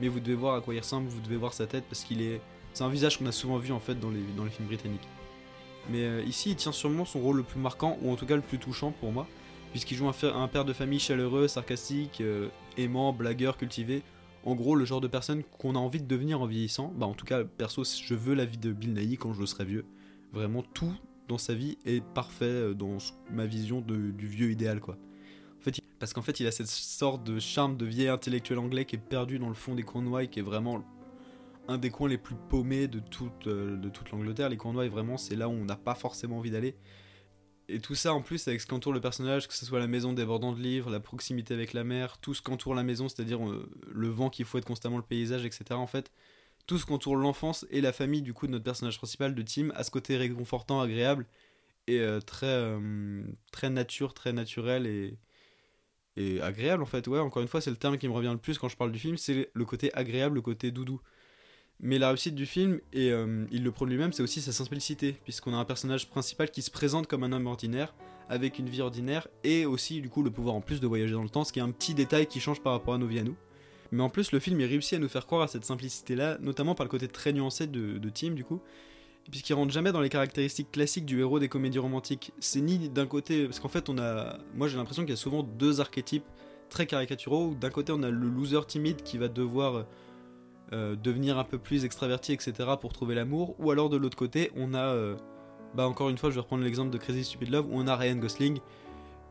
Mais 0.00 0.08
vous 0.08 0.20
devez 0.20 0.36
voir 0.36 0.54
à 0.54 0.60
quoi 0.60 0.74
il 0.74 0.78
ressemble, 0.78 1.08
vous 1.08 1.20
devez 1.20 1.36
voir 1.36 1.52
sa 1.52 1.66
tête 1.66 1.84
parce 1.88 2.04
qu'il 2.04 2.22
est. 2.22 2.40
C'est 2.72 2.84
un 2.84 2.88
visage 2.88 3.18
qu'on 3.18 3.26
a 3.26 3.32
souvent 3.32 3.58
vu 3.58 3.72
en 3.72 3.80
fait 3.80 3.98
dans 3.98 4.10
les, 4.10 4.22
dans 4.36 4.44
les 4.44 4.50
films 4.50 4.68
britanniques. 4.68 5.08
Mais 5.90 6.04
euh, 6.04 6.22
ici, 6.22 6.50
il 6.50 6.56
tient 6.56 6.70
sûrement 6.70 7.04
son 7.04 7.20
rôle 7.20 7.38
le 7.38 7.42
plus 7.42 7.58
marquant, 7.58 7.98
ou 8.02 8.12
en 8.12 8.16
tout 8.16 8.26
cas 8.26 8.36
le 8.36 8.42
plus 8.42 8.58
touchant 8.58 8.92
pour 9.00 9.10
moi, 9.10 9.26
puisqu'il 9.72 9.96
joue 9.96 10.06
un, 10.06 10.14
un 10.34 10.48
père 10.48 10.64
de 10.64 10.72
famille 10.72 11.00
chaleureux, 11.00 11.48
sarcastique, 11.48 12.22
aimant, 12.76 13.12
blagueur, 13.12 13.56
cultivé. 13.56 14.02
En 14.44 14.54
gros, 14.54 14.76
le 14.76 14.84
genre 14.84 15.00
de 15.00 15.08
personne 15.08 15.42
qu'on 15.58 15.74
a 15.74 15.78
envie 15.78 16.00
de 16.00 16.06
devenir 16.06 16.40
en 16.40 16.46
vieillissant. 16.46 16.92
Bah, 16.96 17.06
en 17.06 17.14
tout 17.14 17.26
cas, 17.26 17.42
perso, 17.42 17.82
je 17.84 18.14
veux 18.14 18.34
la 18.34 18.44
vie 18.44 18.58
de 18.58 18.72
Bill 18.72 18.94
Nighy 18.94 19.16
quand 19.16 19.32
je 19.32 19.44
serai 19.44 19.64
vieux. 19.64 19.84
Vraiment, 20.32 20.62
tout 20.62 20.92
dans 21.28 21.38
sa 21.38 21.54
vie 21.54 21.78
est 21.84 22.02
parfait 22.02 22.44
euh, 22.44 22.74
dans 22.74 22.98
ma 23.30 23.46
vision 23.46 23.80
du 23.80 24.26
vieux 24.26 24.50
idéal, 24.50 24.80
quoi. 24.80 24.96
En 25.58 25.62
fait, 25.62 25.80
parce 25.98 26.12
qu'en 26.12 26.22
fait, 26.22 26.40
il 26.40 26.46
a 26.46 26.52
cette 26.52 26.68
sorte 26.68 27.24
de 27.24 27.38
charme 27.38 27.76
de 27.76 27.84
vieil 27.84 28.08
intellectuel 28.08 28.58
anglais 28.58 28.84
qui 28.84 28.96
est 28.96 28.98
perdu 28.98 29.38
dans 29.38 29.48
le 29.48 29.54
fond 29.54 29.74
des 29.74 29.82
Cornouailles, 29.82 30.28
qui 30.28 30.38
est 30.38 30.42
vraiment 30.42 30.84
un 31.66 31.78
des 31.78 31.90
coins 31.90 32.08
les 32.08 32.18
plus 32.18 32.36
paumés 32.48 32.88
de 32.88 33.00
toute, 33.00 33.46
euh, 33.46 33.76
de 33.76 33.88
toute 33.88 34.10
l'Angleterre. 34.10 34.48
Les 34.48 34.56
Cornouailles, 34.56 34.88
vraiment, 34.88 35.16
c'est 35.16 35.36
là 35.36 35.48
où 35.48 35.52
on 35.52 35.64
n'a 35.64 35.76
pas 35.76 35.94
forcément 35.94 36.38
envie 36.38 36.50
d'aller. 36.50 36.76
Et 37.68 37.80
tout 37.80 37.94
ça 37.94 38.14
en 38.14 38.22
plus 38.22 38.48
avec 38.48 38.62
ce 38.62 38.66
qu'entoure 38.66 38.94
le 38.94 39.00
personnage, 39.00 39.46
que 39.46 39.52
ce 39.52 39.66
soit 39.66 39.78
la 39.78 39.88
maison 39.88 40.14
débordant 40.14 40.52
de 40.52 40.60
livres, 40.60 40.88
la 40.88 41.00
proximité 41.00 41.52
avec 41.52 41.74
la 41.74 41.84
mer, 41.84 42.16
tout 42.18 42.32
ce 42.32 42.40
qu'entoure 42.40 42.74
la 42.74 42.82
maison, 42.82 43.08
c'est-à-dire 43.08 43.46
euh, 43.46 43.70
le 43.86 44.08
vent 44.08 44.30
qui 44.30 44.44
fouette 44.44 44.64
constamment 44.64 44.96
le 44.96 45.02
paysage, 45.02 45.44
etc. 45.44 45.64
En 45.72 45.86
fait, 45.86 46.10
tout 46.68 46.78
ce 46.78 46.86
qu'entoure 46.86 47.16
l'enfance 47.16 47.66
et 47.70 47.80
la 47.80 47.92
famille 47.92 48.22
du 48.22 48.34
coup 48.34 48.46
de 48.46 48.52
notre 48.52 48.62
personnage 48.62 48.98
principal, 48.98 49.34
de 49.34 49.42
Tim, 49.42 49.70
à 49.74 49.82
ce 49.82 49.90
côté 49.90 50.16
réconfortant, 50.16 50.80
agréable 50.80 51.26
et 51.88 51.98
euh, 51.98 52.20
très, 52.20 52.46
euh, 52.46 53.22
très 53.50 53.70
nature, 53.70 54.12
très 54.12 54.34
naturel 54.34 54.86
et, 54.86 55.18
et 56.16 56.40
agréable 56.42 56.82
en 56.82 56.86
fait. 56.86 57.08
Ouais, 57.08 57.18
encore 57.18 57.42
une 57.42 57.48
fois, 57.48 57.62
c'est 57.62 57.70
le 57.70 57.76
terme 57.76 57.96
qui 57.96 58.06
me 58.06 58.12
revient 58.12 58.30
le 58.32 58.38
plus 58.38 58.58
quand 58.58 58.68
je 58.68 58.76
parle 58.76 58.92
du 58.92 58.98
film, 58.98 59.16
c'est 59.16 59.50
le 59.52 59.64
côté 59.64 59.92
agréable, 59.94 60.36
le 60.36 60.42
côté 60.42 60.70
doudou. 60.70 61.00
Mais 61.80 61.98
la 61.98 62.08
réussite 62.08 62.34
du 62.34 62.44
film, 62.44 62.80
et 62.92 63.12
euh, 63.12 63.46
il 63.50 63.64
le 63.64 63.72
prône 63.72 63.88
lui-même, 63.88 64.12
c'est 64.12 64.22
aussi 64.22 64.42
sa 64.42 64.52
simplicité, 64.52 65.12
puisqu'on 65.24 65.54
a 65.54 65.56
un 65.56 65.64
personnage 65.64 66.10
principal 66.10 66.50
qui 66.50 66.60
se 66.60 66.70
présente 66.70 67.06
comme 67.06 67.22
un 67.22 67.32
homme 67.32 67.46
ordinaire, 67.46 67.94
avec 68.28 68.58
une 68.58 68.68
vie 68.68 68.82
ordinaire, 68.82 69.26
et 69.42 69.64
aussi 69.64 70.02
du 70.02 70.10
coup 70.10 70.22
le 70.22 70.30
pouvoir 70.30 70.54
en 70.54 70.60
plus 70.60 70.80
de 70.80 70.86
voyager 70.86 71.14
dans 71.14 71.22
le 71.22 71.30
temps, 71.30 71.44
ce 71.44 71.52
qui 71.52 71.60
est 71.60 71.62
un 71.62 71.70
petit 71.70 71.94
détail 71.94 72.26
qui 72.26 72.40
change 72.40 72.60
par 72.60 72.72
rapport 72.74 72.94
à 72.94 72.98
nos 72.98 73.06
vies 73.06 73.20
à 73.20 73.22
nous. 73.24 73.36
Mais 73.92 74.02
en 74.02 74.10
plus, 74.10 74.32
le 74.32 74.38
film 74.38 74.60
il 74.60 74.66
réussit 74.66 74.94
à 74.94 74.98
nous 74.98 75.08
faire 75.08 75.26
croire 75.26 75.42
à 75.42 75.48
cette 75.48 75.64
simplicité-là, 75.64 76.38
notamment 76.40 76.74
par 76.74 76.84
le 76.84 76.90
côté 76.90 77.08
très 77.08 77.32
nuancé 77.32 77.66
de, 77.66 78.08
Tim, 78.10 78.30
du 78.30 78.44
coup, 78.44 78.60
puisqu'il 79.30 79.54
rentre 79.54 79.72
jamais 79.72 79.92
dans 79.92 80.00
les 80.00 80.08
caractéristiques 80.08 80.70
classiques 80.72 81.06
du 81.06 81.20
héros 81.20 81.38
des 81.38 81.48
comédies 81.48 81.78
romantiques. 81.78 82.32
C'est 82.38 82.60
ni 82.60 82.88
d'un 82.88 83.06
côté, 83.06 83.44
parce 83.44 83.60
qu'en 83.60 83.68
fait, 83.68 83.88
on 83.88 83.98
a, 83.98 84.38
moi 84.54 84.68
j'ai 84.68 84.76
l'impression 84.76 85.02
qu'il 85.02 85.10
y 85.10 85.14
a 85.14 85.16
souvent 85.16 85.42
deux 85.42 85.80
archétypes 85.80 86.26
très 86.68 86.86
caricaturaux. 86.86 87.54
D'un 87.58 87.70
côté, 87.70 87.92
on 87.92 88.02
a 88.02 88.10
le 88.10 88.28
loser 88.28 88.66
timide 88.66 89.02
qui 89.02 89.18
va 89.18 89.28
devoir 89.28 89.86
euh, 90.72 90.96
devenir 90.96 91.38
un 91.38 91.44
peu 91.44 91.58
plus 91.58 91.84
extraverti, 91.84 92.32
etc. 92.32 92.52
pour 92.80 92.92
trouver 92.92 93.14
l'amour, 93.14 93.54
ou 93.58 93.70
alors 93.70 93.88
de 93.88 93.96
l'autre 93.96 94.16
côté, 94.18 94.50
on 94.54 94.74
a, 94.74 94.92
euh, 94.92 95.16
bah 95.74 95.88
encore 95.88 96.10
une 96.10 96.18
fois, 96.18 96.30
je 96.30 96.34
vais 96.34 96.42
reprendre 96.42 96.62
l'exemple 96.62 96.90
de 96.90 96.98
Crazy 96.98 97.24
Stupid 97.24 97.50
Love, 97.50 97.66
où 97.70 97.74
on 97.74 97.86
a 97.86 97.96
Ryan 97.96 98.16
Gosling 98.16 98.60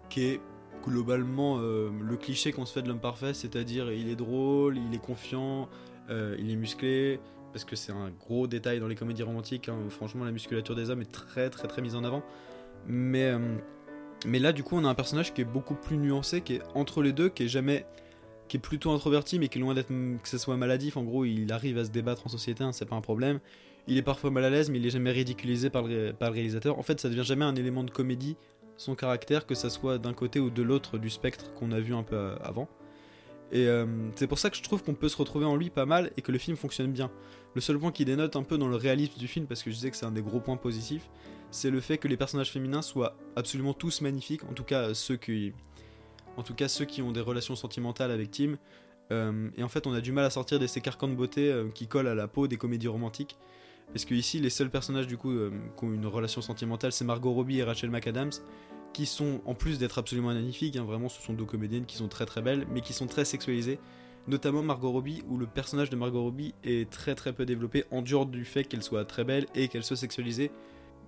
qui 0.09 0.23
est 0.23 0.41
globalement 0.87 1.59
euh, 1.59 1.89
le 2.01 2.17
cliché 2.17 2.51
qu'on 2.51 2.65
se 2.65 2.73
fait 2.73 2.81
de 2.81 2.87
l'homme 2.87 2.99
parfait, 2.99 3.33
c'est-à-dire 3.33 3.91
il 3.91 4.09
est 4.09 4.15
drôle, 4.15 4.77
il 4.77 4.93
est 4.95 5.01
confiant, 5.01 5.67
euh, 6.09 6.35
il 6.39 6.49
est 6.49 6.55
musclé, 6.55 7.19
parce 7.51 7.65
que 7.65 7.75
c'est 7.75 7.91
un 7.91 8.09
gros 8.09 8.47
détail 8.47 8.79
dans 8.79 8.87
les 8.87 8.95
comédies 8.95 9.23
romantiques. 9.23 9.69
hein. 9.69 9.77
Franchement, 9.89 10.23
la 10.23 10.31
musculature 10.31 10.75
des 10.75 10.89
hommes 10.89 11.01
est 11.01 11.11
très 11.11 11.49
très 11.49 11.67
très 11.67 11.81
mise 11.81 11.95
en 11.95 12.03
avant. 12.03 12.23
Mais, 12.87 13.25
euh, 13.25 13.57
mais 14.25 14.39
là, 14.39 14.53
du 14.53 14.63
coup, 14.63 14.77
on 14.77 14.85
a 14.85 14.89
un 14.89 14.95
personnage 14.95 15.33
qui 15.33 15.41
est 15.41 15.45
beaucoup 15.45 15.75
plus 15.75 15.97
nuancé, 15.97 16.41
qui 16.41 16.55
est 16.55 16.61
entre 16.73 17.01
les 17.01 17.11
deux, 17.11 17.29
qui 17.29 17.43
est 17.43 17.47
jamais 17.49 17.85
qui 18.47 18.55
est 18.57 18.61
plutôt 18.61 18.91
introverti, 18.91 19.39
mais 19.39 19.49
qui 19.49 19.57
est 19.57 19.61
loin 19.61 19.73
d'être 19.73 19.89
que 19.89 20.29
ce 20.29 20.37
soit 20.37 20.55
maladif. 20.55 20.95
En 20.95 21.03
gros, 21.03 21.25
il 21.25 21.51
arrive 21.51 21.77
à 21.77 21.83
se 21.83 21.89
débattre 21.89 22.25
en 22.25 22.29
société, 22.29 22.63
hein, 22.63 22.71
c'est 22.71 22.85
pas 22.85 22.95
un 22.95 23.01
problème. 23.01 23.39
Il 23.89 23.97
est 23.97 24.03
parfois 24.03 24.31
mal 24.31 24.43
à 24.43 24.49
l'aise, 24.49 24.69
mais 24.69 24.79
il 24.79 24.85
est 24.85 24.89
jamais 24.89 25.11
ridiculisé 25.11 25.69
par 25.69 25.83
le, 25.83 26.13
par 26.13 26.29
le 26.29 26.35
réalisateur. 26.35 26.77
En 26.77 26.83
fait, 26.83 26.99
ça 26.99 27.09
devient 27.09 27.23
jamais 27.23 27.45
un 27.45 27.55
élément 27.55 27.83
de 27.83 27.91
comédie, 27.91 28.35
son 28.77 28.95
caractère, 28.95 29.45
que 29.45 29.55
ça 29.55 29.69
soit 29.69 29.97
d'un 29.97 30.13
côté 30.13 30.39
ou 30.39 30.49
de 30.49 30.63
l'autre 30.63 30.97
du 30.97 31.09
spectre 31.09 31.53
qu'on 31.53 31.71
a 31.71 31.79
vu 31.79 31.93
un 31.93 32.03
peu 32.03 32.15
euh, 32.15 32.35
avant. 32.41 32.69
Et 33.51 33.67
euh, 33.67 33.85
c'est 34.15 34.27
pour 34.27 34.39
ça 34.39 34.49
que 34.49 34.57
je 34.57 34.63
trouve 34.63 34.83
qu'on 34.83 34.93
peut 34.93 35.09
se 35.09 35.17
retrouver 35.17 35.45
en 35.45 35.55
lui 35.55 35.69
pas 35.69 35.85
mal 35.85 36.11
et 36.17 36.21
que 36.21 36.31
le 36.31 36.37
film 36.37 36.57
fonctionne 36.57 36.91
bien. 36.91 37.11
Le 37.55 37.61
seul 37.61 37.79
point 37.79 37.91
qui 37.91 38.05
dénote 38.05 38.35
un 38.35 38.43
peu 38.43 38.57
dans 38.57 38.67
le 38.67 38.75
réalisme 38.75 39.17
du 39.17 39.27
film, 39.27 39.47
parce 39.47 39.63
que 39.63 39.71
je 39.71 39.75
disais 39.75 39.91
que 39.91 39.97
c'est 39.97 40.05
un 40.05 40.11
des 40.11 40.21
gros 40.21 40.39
points 40.39 40.57
positifs, 40.57 41.09
c'est 41.49 41.69
le 41.69 41.79
fait 41.79 41.97
que 41.97 42.07
les 42.07 42.17
personnages 42.17 42.51
féminins 42.51 42.81
soient 42.81 43.15
absolument 43.35 43.73
tous 43.73 44.01
magnifiques, 44.01 44.43
en 44.43 44.53
tout 44.53 44.65
cas 44.65 44.93
ceux 44.93 45.15
qui, 45.15 45.53
en 46.35 46.43
tout 46.43 46.53
cas 46.53 46.67
ceux 46.67 46.85
qui 46.85 47.01
ont 47.01 47.11
des 47.11 47.21
relations 47.21 47.55
sentimentales 47.55 48.11
avec 48.11 48.31
Tim. 48.31 48.57
Euh, 49.11 49.49
et 49.55 49.63
en 49.63 49.69
fait, 49.69 49.87
on 49.87 49.93
a 49.93 50.01
du 50.01 50.11
mal 50.11 50.25
à 50.25 50.29
sortir 50.29 50.59
de 50.59 50.67
ces 50.67 50.81
carcans 50.81 51.07
de 51.07 51.15
beauté 51.15 51.49
euh, 51.49 51.69
qui 51.73 51.87
collent 51.87 52.07
à 52.07 52.15
la 52.15 52.27
peau 52.27 52.47
des 52.47 52.57
comédies 52.57 52.89
romantiques. 52.89 53.37
Parce 53.93 54.05
que 54.05 54.13
ici, 54.13 54.39
les 54.39 54.49
seuls 54.49 54.69
personnages 54.69 55.07
du 55.07 55.17
coup 55.17 55.31
euh, 55.31 55.51
qui 55.77 55.85
ont 55.85 55.93
une 55.93 56.05
relation 56.05 56.41
sentimentale, 56.41 56.91
c'est 56.91 57.05
Margot 57.05 57.31
Robbie 57.31 57.59
et 57.59 57.63
Rachel 57.63 57.89
McAdams, 57.89 58.31
qui 58.93 59.05
sont 59.05 59.41
en 59.45 59.53
plus 59.53 59.79
d'être 59.79 59.97
absolument 59.97 60.33
magnifiques, 60.33 60.75
hein, 60.75 60.83
vraiment, 60.83 61.09
ce 61.09 61.21
sont 61.21 61.33
deux 61.33 61.45
comédiennes 61.45 61.85
qui 61.85 61.97
sont 61.97 62.07
très 62.07 62.25
très 62.25 62.41
belles, 62.41 62.67
mais 62.71 62.81
qui 62.81 62.93
sont 62.93 63.07
très 63.07 63.25
sexualisées. 63.25 63.79
Notamment 64.27 64.61
Margot 64.61 64.91
Robbie, 64.91 65.23
où 65.29 65.37
le 65.37 65.47
personnage 65.47 65.89
de 65.89 65.95
Margot 65.95 66.21
Robbie 66.21 66.53
est 66.63 66.89
très 66.89 67.15
très 67.15 67.31
peu 67.31 67.45
développé, 67.45 67.85
en 67.91 68.01
dehors 68.01 68.25
du 68.25 68.43
fait 68.43 68.65
qu'elle 68.65 68.83
soit 68.83 69.05
très 69.05 69.23
belle 69.23 69.45
et 69.55 69.69
qu'elle 69.69 69.83
soit 69.83 69.95
sexualisée. 69.95 70.51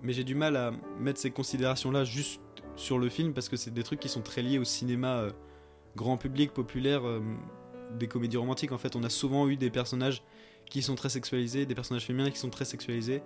Mais 0.02 0.14
j'ai 0.14 0.24
du 0.24 0.34
mal 0.34 0.56
à 0.56 0.72
mettre 0.98 1.20
ces 1.20 1.30
considérations-là 1.30 2.04
juste 2.04 2.40
sur 2.76 2.98
le 2.98 3.10
film 3.10 3.34
parce 3.34 3.50
que 3.50 3.56
c'est 3.56 3.74
des 3.74 3.82
trucs 3.82 4.00
qui 4.00 4.08
sont 4.08 4.22
très 4.22 4.40
liés 4.40 4.58
au 4.58 4.64
cinéma 4.64 5.18
euh, 5.18 5.30
grand 5.96 6.16
public, 6.16 6.52
populaire, 6.52 7.06
euh, 7.06 7.20
des 7.98 8.06
comédies 8.06 8.38
romantiques. 8.38 8.72
En 8.72 8.78
fait, 8.78 8.96
on 8.96 9.02
a 9.02 9.10
souvent 9.10 9.48
eu 9.48 9.56
des 9.56 9.70
personnages 9.70 10.22
qui 10.70 10.80
sont 10.80 10.94
très 10.94 11.10
sexualisés, 11.10 11.66
des 11.66 11.74
personnages 11.74 12.06
féminins 12.06 12.30
qui 12.30 12.38
sont 12.38 12.48
très 12.48 12.64
sexualisés, 12.64 13.22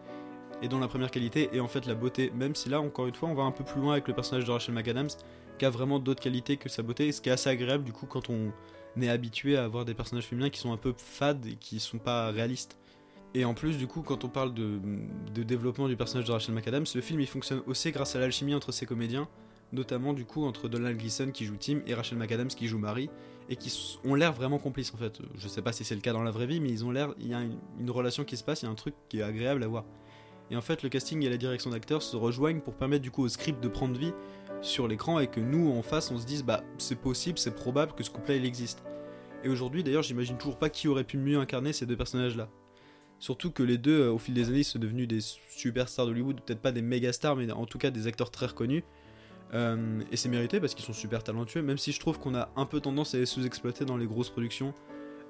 et 0.63 0.69
dont 0.69 0.79
la 0.79 0.89
première 0.89 1.11
qualité 1.11 1.51
est 1.53 1.61
en 1.61 1.69
fait 1.69 1.87
la 1.87 1.95
beauté. 1.95 2.33
Même 2.35 2.55
si 2.55 2.69
là, 2.69 2.81
encore 2.81 3.07
une 3.07 3.15
fois, 3.15 3.29
on 3.29 3.35
va 3.35 3.43
un 3.45 3.53
peu 3.53 3.65
plus 3.65 3.81
loin 3.81 3.93
avec 3.93 4.09
le 4.09 4.15
personnage 4.15 4.45
de 4.45 4.51
Rachel 4.51 4.75
McAdams, 4.75 5.11
qui 5.59 5.65
a 5.65 5.71
vraiment 5.71 5.99
d'autres 5.99 6.23
qualités 6.23 6.57
que 6.57 6.69
sa 6.69 6.83
beauté, 6.83 7.13
ce 7.13 7.21
qui 7.21 7.29
est 7.29 7.33
assez 7.33 7.51
agréable 7.51 7.85
du 7.85 7.93
coup 7.93 8.07
quand 8.07 8.29
on 8.29 8.53
est 9.01 9.09
habitué 9.09 9.57
à 9.57 9.65
avoir 9.65 9.85
des 9.85 9.95
personnages 9.95 10.27
féminins 10.27 10.51
qui 10.51 10.59
sont 10.59 10.73
un 10.73 10.77
peu 10.77 10.95
fades 10.97 11.47
et 11.47 11.55
qui 11.55 11.79
sont 11.79 11.99
pas 11.99 12.31
réalistes. 12.31 12.77
Et 13.35 13.45
en 13.45 13.55
plus, 13.55 13.77
du 13.77 13.87
coup, 13.87 14.03
quand 14.03 14.25
on 14.25 14.29
parle 14.29 14.55
de, 14.55 14.79
de 15.35 15.43
développement 15.43 15.89
du 15.89 15.97
personnage 15.97 16.27
de 16.27 16.33
Rachel 16.33 16.55
McAdams, 16.55 16.87
le 16.95 17.01
film 17.01 17.21
il 17.21 17.27
fonctionne 17.27 17.63
aussi 17.67 17.91
grâce 17.91 18.15
à 18.15 18.21
l'alchimie 18.21 18.55
entre 18.55 18.73
ses 18.73 18.87
comédiens, 18.87 19.29
notamment 19.73 20.13
du 20.13 20.25
coup 20.25 20.45
entre 20.45 20.69
Donald 20.69 20.97
Gleason 20.99 21.31
qui 21.31 21.45
joue 21.45 21.57
Tim 21.57 21.81
et 21.87 21.95
Rachel 21.95 22.19
McAdams 22.19 22.49
qui 22.49 22.69
joue 22.69 22.79
Marie, 22.79 23.11
et 23.49 23.57
qui 23.57 23.99
ont 24.05 24.15
l'air 24.15 24.33
vraiment 24.33 24.59
complices 24.59 24.93
en 24.95 24.97
fait. 24.97 25.21
Je 25.37 25.49
sais 25.49 25.63
pas 25.63 25.73
si 25.73 25.85
c'est 25.85 25.95
le 25.95 26.01
cas 26.01 26.13
dans 26.13 26.23
la 26.23 26.31
vraie 26.31 26.47
vie, 26.47 26.61
mais 26.61 26.71
ils 26.71 26.85
ont 26.85 26.91
l'air, 26.91 27.15
il 27.19 27.29
y 27.29 27.35
a 27.35 27.41
une, 27.41 27.59
une 27.79 27.91
relation 27.91 28.25
qui 28.25 28.37
se 28.37 28.45
passe, 28.45 28.63
il 28.63 28.67
y 28.67 28.69
a 28.69 28.71
un 28.71 28.75
truc 28.75 28.95
qui 29.09 29.21
est 29.21 29.23
agréable 29.23 29.63
à 29.63 29.67
voir. 29.67 29.85
Et 30.51 30.57
en 30.57 30.61
fait, 30.61 30.83
le 30.83 30.89
casting 30.89 31.23
et 31.25 31.31
la 31.31 31.37
direction 31.37 31.71
d'acteurs 31.71 32.03
se 32.03 32.17
rejoignent 32.17 32.61
pour 32.61 32.75
permettre 32.75 33.03
du 33.03 33.11
coup 33.11 33.23
au 33.23 33.29
script 33.29 33.63
de 33.63 33.69
prendre 33.69 33.99
vie 33.99 34.13
sur 34.61 34.89
l'écran 34.89 35.19
et 35.19 35.27
que 35.27 35.41
nous 35.41 35.71
en 35.73 35.83
face 35.83 36.11
on 36.11 36.19
se 36.19 36.27
dise 36.27 36.43
bah 36.43 36.63
c'est 36.79 36.99
possible, 36.99 37.39
c'est 37.39 37.55
probable 37.55 37.93
que 37.95 38.03
ce 38.03 38.11
couple-là 38.11 38.37
il 38.37 38.45
existe. 38.45 38.83
Et 39.43 39.49
aujourd'hui 39.49 39.83
d'ailleurs, 39.83 40.03
j'imagine 40.03 40.39
toujours 40.39 40.59
pas 40.59 40.71
qui 40.71 40.89
aurait 40.89 41.05
pu 41.05 41.19
mieux 41.19 41.39
incarner 41.39 41.73
ces 41.73 41.87
deux 41.87 41.97
personnages-là. 41.97 42.49
Surtout 43.19 43.51
que 43.51 43.63
les 43.63 43.79
deux, 43.79 44.03
euh, 44.03 44.13
au 44.13 44.19
fil 44.19 44.35
des 44.35 44.49
années, 44.49 44.63
sont 44.63 44.79
devenus 44.79 45.09
des 45.09 45.21
superstars 45.21 46.07
d'Hollywood, 46.07 46.41
peut-être 46.41 46.61
pas 46.61 46.73
des 46.73 46.83
méga 46.83 47.13
stars, 47.13 47.37
mais 47.37 47.51
en 47.51 47.65
tout 47.65 47.79
cas 47.79 47.91
des 47.91 48.07
acteurs 48.07 48.31
très 48.31 48.47
reconnus. 48.47 48.83
Euh, 49.55 50.03
et 50.11 50.17
c'est 50.17 50.29
mérité 50.29 50.61
parce 50.61 50.75
qu'ils 50.75 50.85
sont 50.85 50.93
super 50.93 51.23
talentueux, 51.23 51.63
même 51.63 51.79
si 51.79 51.93
je 51.93 52.01
trouve 52.01 52.19
qu'on 52.19 52.35
a 52.35 52.49
un 52.57 52.67
peu 52.67 52.81
tendance 52.81 53.15
à 53.15 53.19
les 53.19 53.27
sous-exploiter 53.27 53.85
dans 53.85 53.97
les 53.97 54.07
grosses 54.07 54.31
productions. 54.31 54.75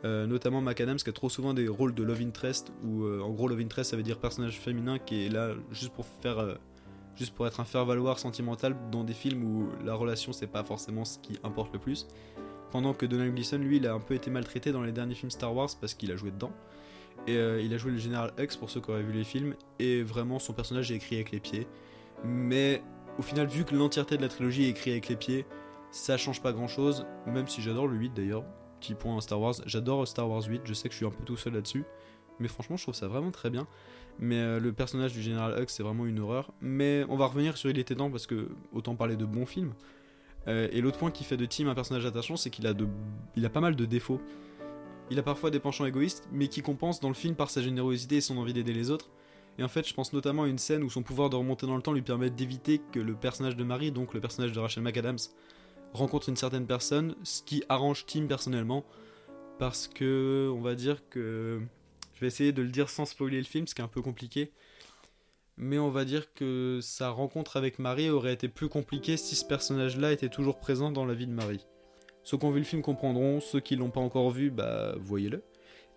Euh, 0.04 0.26
notamment 0.26 0.60
McAdams 0.60 0.96
qui 0.96 1.08
a 1.08 1.12
trop 1.12 1.30
souvent 1.30 1.54
des 1.54 1.66
rôles 1.66 1.94
de 1.94 2.02
love 2.02 2.20
interest, 2.20 2.72
où 2.84 3.04
euh, 3.04 3.22
en 3.22 3.30
gros 3.30 3.48
love 3.48 3.60
interest 3.60 3.90
ça 3.90 3.96
veut 3.96 4.02
dire 4.02 4.18
personnage 4.18 4.58
féminin 4.58 4.98
qui 4.98 5.26
est 5.26 5.28
là 5.30 5.54
juste 5.70 5.92
pour 5.92 6.04
faire. 6.04 6.58
juste 7.16 7.34
pour 7.34 7.46
être 7.46 7.60
un 7.60 7.64
faire-valoir 7.64 8.18
sentimental 8.18 8.76
dans 8.90 9.04
des 9.04 9.14
films 9.14 9.44
où 9.44 9.68
la 9.84 9.94
relation 9.94 10.32
c'est 10.32 10.46
pas 10.46 10.64
forcément 10.64 11.04
ce 11.04 11.18
qui 11.18 11.38
importe 11.42 11.72
le 11.72 11.78
plus. 11.78 12.06
Pendant 12.70 12.92
que 12.92 13.06
Donald 13.06 13.34
Gleason, 13.34 13.58
lui, 13.58 13.76
il 13.76 13.86
a 13.86 13.94
un 13.94 14.00
peu 14.00 14.14
été 14.14 14.30
maltraité 14.30 14.72
dans 14.72 14.82
les 14.82 14.90
derniers 14.90 15.14
films 15.14 15.30
Star 15.30 15.54
Wars 15.54 15.70
parce 15.80 15.94
qu'il 15.94 16.10
a 16.10 16.16
joué 16.16 16.32
dedans. 16.32 16.50
Et 17.28 17.34
il 17.34 17.72
a 17.72 17.78
joué 17.78 17.92
le 17.92 17.98
général 17.98 18.32
Hux 18.36 18.56
pour 18.58 18.68
ceux 18.68 18.80
qui 18.80 18.90
auraient 18.90 19.04
vu 19.04 19.12
les 19.12 19.22
films. 19.22 19.54
Et 19.78 20.02
vraiment, 20.02 20.40
son 20.40 20.52
personnage 20.52 20.90
est 20.90 20.96
écrit 20.96 21.14
avec 21.14 21.30
les 21.30 21.38
pieds. 21.38 21.68
Mais 22.24 22.82
au 23.18 23.22
final, 23.22 23.46
vu 23.46 23.64
que 23.64 23.74
l'entièreté 23.74 24.16
de 24.16 24.22
la 24.22 24.28
trilogie 24.28 24.64
est 24.64 24.70
écrite 24.70 24.92
avec 24.92 25.08
les 25.08 25.16
pieds, 25.16 25.46
ça 25.90 26.16
change 26.16 26.42
pas 26.42 26.52
grand 26.52 26.68
chose. 26.68 27.06
Même 27.26 27.48
si 27.48 27.62
j'adore 27.62 27.86
le 27.86 27.96
8 27.96 28.14
d'ailleurs. 28.14 28.44
Petit 28.80 28.94
point 28.94 29.16
à 29.16 29.20
Star 29.20 29.40
Wars. 29.40 29.54
J'adore 29.66 30.06
Star 30.06 30.28
Wars 30.28 30.42
8. 30.42 30.62
Je 30.64 30.74
sais 30.74 30.88
que 30.88 30.92
je 30.92 30.98
suis 30.98 31.06
un 31.06 31.10
peu 31.10 31.24
tout 31.24 31.36
seul 31.36 31.54
là-dessus. 31.54 31.84
Mais 32.40 32.48
franchement, 32.48 32.76
je 32.76 32.82
trouve 32.82 32.94
ça 32.94 33.06
vraiment 33.06 33.30
très 33.30 33.50
bien. 33.50 33.66
Mais 34.18 34.38
euh, 34.38 34.60
le 34.60 34.72
personnage 34.72 35.12
du 35.12 35.22
général 35.22 35.60
Hux, 35.60 35.66
c'est 35.68 35.82
vraiment 35.82 36.06
une 36.06 36.18
horreur. 36.18 36.52
Mais 36.60 37.04
on 37.08 37.16
va 37.16 37.26
revenir 37.26 37.56
sur 37.56 37.70
Il 37.70 37.78
était 37.78 37.94
temps 37.94 38.10
parce 38.10 38.26
que 38.26 38.48
autant 38.72 38.96
parler 38.96 39.16
de 39.16 39.24
bons 39.24 39.46
films. 39.46 39.72
Euh, 40.46 40.68
et 40.72 40.80
l'autre 40.80 40.98
point 40.98 41.10
qui 41.10 41.24
fait 41.24 41.36
de 41.36 41.46
Tim 41.46 41.68
un 41.68 41.74
personnage 41.74 42.04
attachant, 42.04 42.36
c'est 42.36 42.50
qu'il 42.50 42.66
a, 42.66 42.74
de... 42.74 42.86
il 43.36 43.46
a 43.46 43.50
pas 43.50 43.60
mal 43.60 43.76
de 43.76 43.84
défauts. 43.84 44.20
Il 45.10 45.18
a 45.18 45.22
parfois 45.22 45.50
des 45.50 45.60
penchants 45.60 45.86
égoïstes, 45.86 46.28
mais 46.32 46.48
qui 46.48 46.62
compensent 46.62 47.00
dans 47.00 47.08
le 47.08 47.14
film 47.14 47.34
par 47.34 47.50
sa 47.50 47.62
générosité 47.62 48.16
et 48.16 48.20
son 48.20 48.36
envie 48.38 48.52
d'aider 48.52 48.72
les 48.72 48.90
autres. 48.90 49.10
Et 49.58 49.62
en 49.62 49.68
fait, 49.68 49.86
je 49.86 49.94
pense 49.94 50.12
notamment 50.12 50.44
à 50.44 50.48
une 50.48 50.58
scène 50.58 50.82
où 50.82 50.90
son 50.90 51.02
pouvoir 51.02 51.30
de 51.30 51.36
remonter 51.36 51.66
dans 51.66 51.76
le 51.76 51.82
temps 51.82 51.92
lui 51.92 52.02
permet 52.02 52.30
d'éviter 52.30 52.80
que 52.92 52.98
le 52.98 53.14
personnage 53.14 53.56
de 53.56 53.64
Marie, 53.64 53.92
donc 53.92 54.14
le 54.14 54.20
personnage 54.20 54.52
de 54.52 54.58
Rachel 54.58 54.82
McAdams, 54.82 55.18
rencontre 55.92 56.28
une 56.28 56.36
certaine 56.36 56.66
personne, 56.66 57.14
ce 57.22 57.42
qui 57.42 57.62
arrange 57.68 58.04
Tim 58.06 58.26
personnellement, 58.26 58.84
parce 59.58 59.86
que 59.86 60.50
on 60.52 60.60
va 60.60 60.74
dire 60.74 61.08
que 61.08 61.60
je 62.14 62.20
vais 62.20 62.26
essayer 62.26 62.52
de 62.52 62.62
le 62.62 62.68
dire 62.68 62.90
sans 62.90 63.04
spoiler 63.04 63.38
le 63.38 63.44
film, 63.44 63.66
ce 63.66 63.74
qui 63.74 63.80
est 63.80 63.84
un 63.84 63.88
peu 63.88 64.02
compliqué. 64.02 64.52
Mais 65.56 65.78
on 65.78 65.90
va 65.90 66.04
dire 66.04 66.34
que 66.34 66.80
sa 66.82 67.10
rencontre 67.10 67.56
avec 67.56 67.78
Marie 67.78 68.10
aurait 68.10 68.32
été 68.32 68.48
plus 68.48 68.68
compliquée 68.68 69.16
si 69.16 69.36
ce 69.36 69.44
personnage-là 69.44 70.10
était 70.10 70.28
toujours 70.28 70.58
présent 70.58 70.90
dans 70.90 71.06
la 71.06 71.14
vie 71.14 71.28
de 71.28 71.32
Marie. 71.32 71.64
Ceux 72.24 72.38
qui 72.38 72.44
ont 72.44 72.50
vu 72.50 72.58
le 72.58 72.64
film 72.64 72.82
comprendront, 72.82 73.40
ceux 73.40 73.60
qui 73.60 73.76
l'ont 73.76 73.90
pas 73.90 74.00
encore 74.00 74.30
vu, 74.30 74.50
bah 74.50 74.96
voyez-le. 74.98 75.44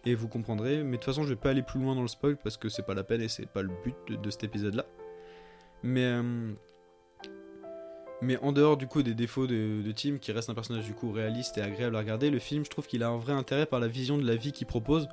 Et 0.07 0.15
vous 0.15 0.29
comprendrez, 0.29 0.85
mais 0.85 0.91
de 0.91 0.95
toute 0.95 1.03
façon 1.03 1.23
je 1.23 1.27
vais 1.27 1.35
pas 1.35 1.49
aller 1.49 1.63
plus 1.63 1.81
loin 1.81 1.93
dans 1.93 2.01
le 2.01 2.07
spoil 2.07 2.37
parce 2.37 2.55
que 2.55 2.69
c'est 2.69 2.85
pas 2.85 2.93
la 2.93 3.03
peine 3.03 3.21
et 3.21 3.27
c'est 3.27 3.45
pas 3.45 3.61
le 3.61 3.73
but 3.83 3.93
de, 4.07 4.29
cet 4.29 4.45
épisode-là. 4.45 4.85
Mais, 5.83 6.05
euh, 6.05 6.53
mais 8.21 8.37
en 8.37 8.53
dehors 8.53 8.77
du 8.77 8.87
coup 8.87 9.03
des 9.03 9.13
défauts 9.13 9.47
de, 9.47 9.91
Tim, 9.91 10.17
qui 10.17 10.31
reste 10.31 10.49
un 10.49 10.53
personnage 10.53 10.85
du 10.85 10.93
coup 10.93 11.11
réaliste 11.11 11.57
et 11.57 11.61
agréable 11.61 11.97
à 11.97 11.99
regarder, 11.99 12.29
le 12.29 12.39
film 12.39 12.63
je 12.63 12.69
trouve 12.69 12.87
qu'il 12.87 13.03
a 13.03 13.09
un 13.09 13.17
vrai 13.17 13.33
intérêt 13.33 13.65
par 13.65 13.81
la 13.81 13.89
vision 13.89 14.17
de 14.17 14.25
la 14.25 14.37
vie 14.37 14.53
qu'il 14.53 14.65
propose, 14.65 15.09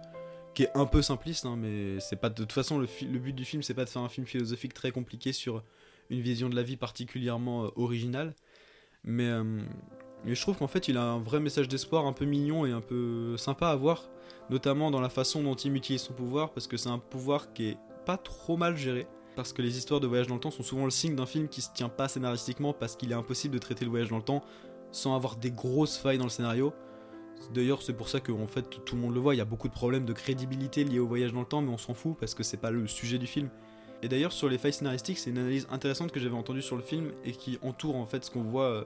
qui 0.54 0.62
est 0.62 0.70
un 0.76 0.86
peu 0.86 1.02
simpliste, 1.02 1.44
hein, 1.44 1.56
mais 1.58 1.98
c'est 1.98 2.14
pas 2.14 2.28
de, 2.28 2.36
toute 2.36 2.52
façon 2.52 2.78
le 2.78 2.86
but 3.18 3.32
du 3.32 3.44
film 3.44 3.64
c'est 3.64 3.74
pas 3.74 3.84
de 3.84 3.90
faire 3.90 4.02
un 4.02 4.08
film 4.08 4.28
philosophique 4.28 4.74
très 4.74 4.92
compliqué 4.92 5.32
sur 5.32 5.64
une 6.08 6.20
vision 6.20 6.48
de 6.48 6.54
la 6.54 6.62
vie 6.62 6.76
particulièrement 6.76 7.64
euh, 7.64 7.68
originale, 7.74 8.32
mais, 9.02 9.26
euh, 9.26 9.58
mais 10.24 10.34
je 10.34 10.40
trouve 10.40 10.56
qu'en 10.56 10.68
fait 10.68 10.88
il 10.88 10.96
a 10.96 11.02
un 11.02 11.18
vrai 11.18 11.40
message 11.40 11.68
d'espoir 11.68 12.06
un 12.06 12.12
peu 12.12 12.24
mignon 12.24 12.66
et 12.66 12.72
un 12.72 12.80
peu 12.80 13.36
sympa 13.36 13.68
à 13.68 13.76
voir, 13.76 14.08
notamment 14.50 14.90
dans 14.90 15.00
la 15.00 15.08
façon 15.08 15.42
dont 15.42 15.54
il 15.54 15.74
utilise 15.74 16.02
son 16.02 16.12
pouvoir, 16.12 16.52
parce 16.52 16.66
que 16.66 16.76
c'est 16.76 16.88
un 16.88 16.98
pouvoir 16.98 17.52
qui 17.52 17.68
est 17.68 17.78
pas 18.04 18.16
trop 18.16 18.56
mal 18.56 18.76
géré. 18.76 19.06
Parce 19.36 19.52
que 19.52 19.62
les 19.62 19.76
histoires 19.76 19.98
de 19.98 20.06
voyage 20.06 20.28
dans 20.28 20.34
le 20.34 20.40
temps 20.40 20.52
sont 20.52 20.62
souvent 20.62 20.84
le 20.84 20.92
signe 20.92 21.16
d'un 21.16 21.26
film 21.26 21.48
qui 21.48 21.60
se 21.60 21.70
tient 21.74 21.88
pas 21.88 22.06
scénaristiquement 22.06 22.72
parce 22.72 22.94
qu'il 22.94 23.10
est 23.10 23.16
impossible 23.16 23.54
de 23.54 23.58
traiter 23.58 23.84
le 23.84 23.90
voyage 23.90 24.08
dans 24.08 24.18
le 24.18 24.22
temps 24.22 24.44
sans 24.92 25.16
avoir 25.16 25.36
des 25.36 25.50
grosses 25.50 25.98
failles 25.98 26.18
dans 26.18 26.24
le 26.24 26.30
scénario. 26.30 26.72
D'ailleurs, 27.52 27.82
c'est 27.82 27.92
pour 27.92 28.08
ça 28.08 28.20
que 28.20 28.32
fait 28.46 28.62
tout 28.62 28.94
le 28.94 29.02
monde 29.02 29.12
le 29.12 29.20
voit, 29.20 29.34
il 29.34 29.38
y 29.38 29.40
a 29.40 29.44
beaucoup 29.44 29.68
de 29.68 29.72
problèmes 29.72 30.04
de 30.04 30.12
crédibilité 30.12 30.84
liés 30.84 31.00
au 31.00 31.06
voyage 31.06 31.32
dans 31.32 31.40
le 31.40 31.46
temps, 31.46 31.62
mais 31.62 31.72
on 31.72 31.78
s'en 31.78 31.94
fout 31.94 32.16
parce 32.18 32.32
que 32.32 32.44
c'est 32.44 32.56
pas 32.58 32.70
le 32.70 32.86
sujet 32.86 33.18
du 33.18 33.26
film. 33.26 33.50
Et 34.02 34.08
d'ailleurs, 34.08 34.32
sur 34.32 34.48
les 34.48 34.56
failles 34.56 34.72
scénaristiques, 34.72 35.18
c'est 35.18 35.30
une 35.30 35.38
analyse 35.38 35.66
intéressante 35.70 36.12
que 36.12 36.20
j'avais 36.20 36.36
entendue 36.36 36.62
sur 36.62 36.76
le 36.76 36.82
film 36.82 37.10
et 37.24 37.32
qui 37.32 37.58
entoure 37.62 37.96
en 37.96 38.06
fait 38.06 38.24
ce 38.24 38.30
qu'on 38.30 38.42
voit 38.42 38.64
euh, 38.64 38.84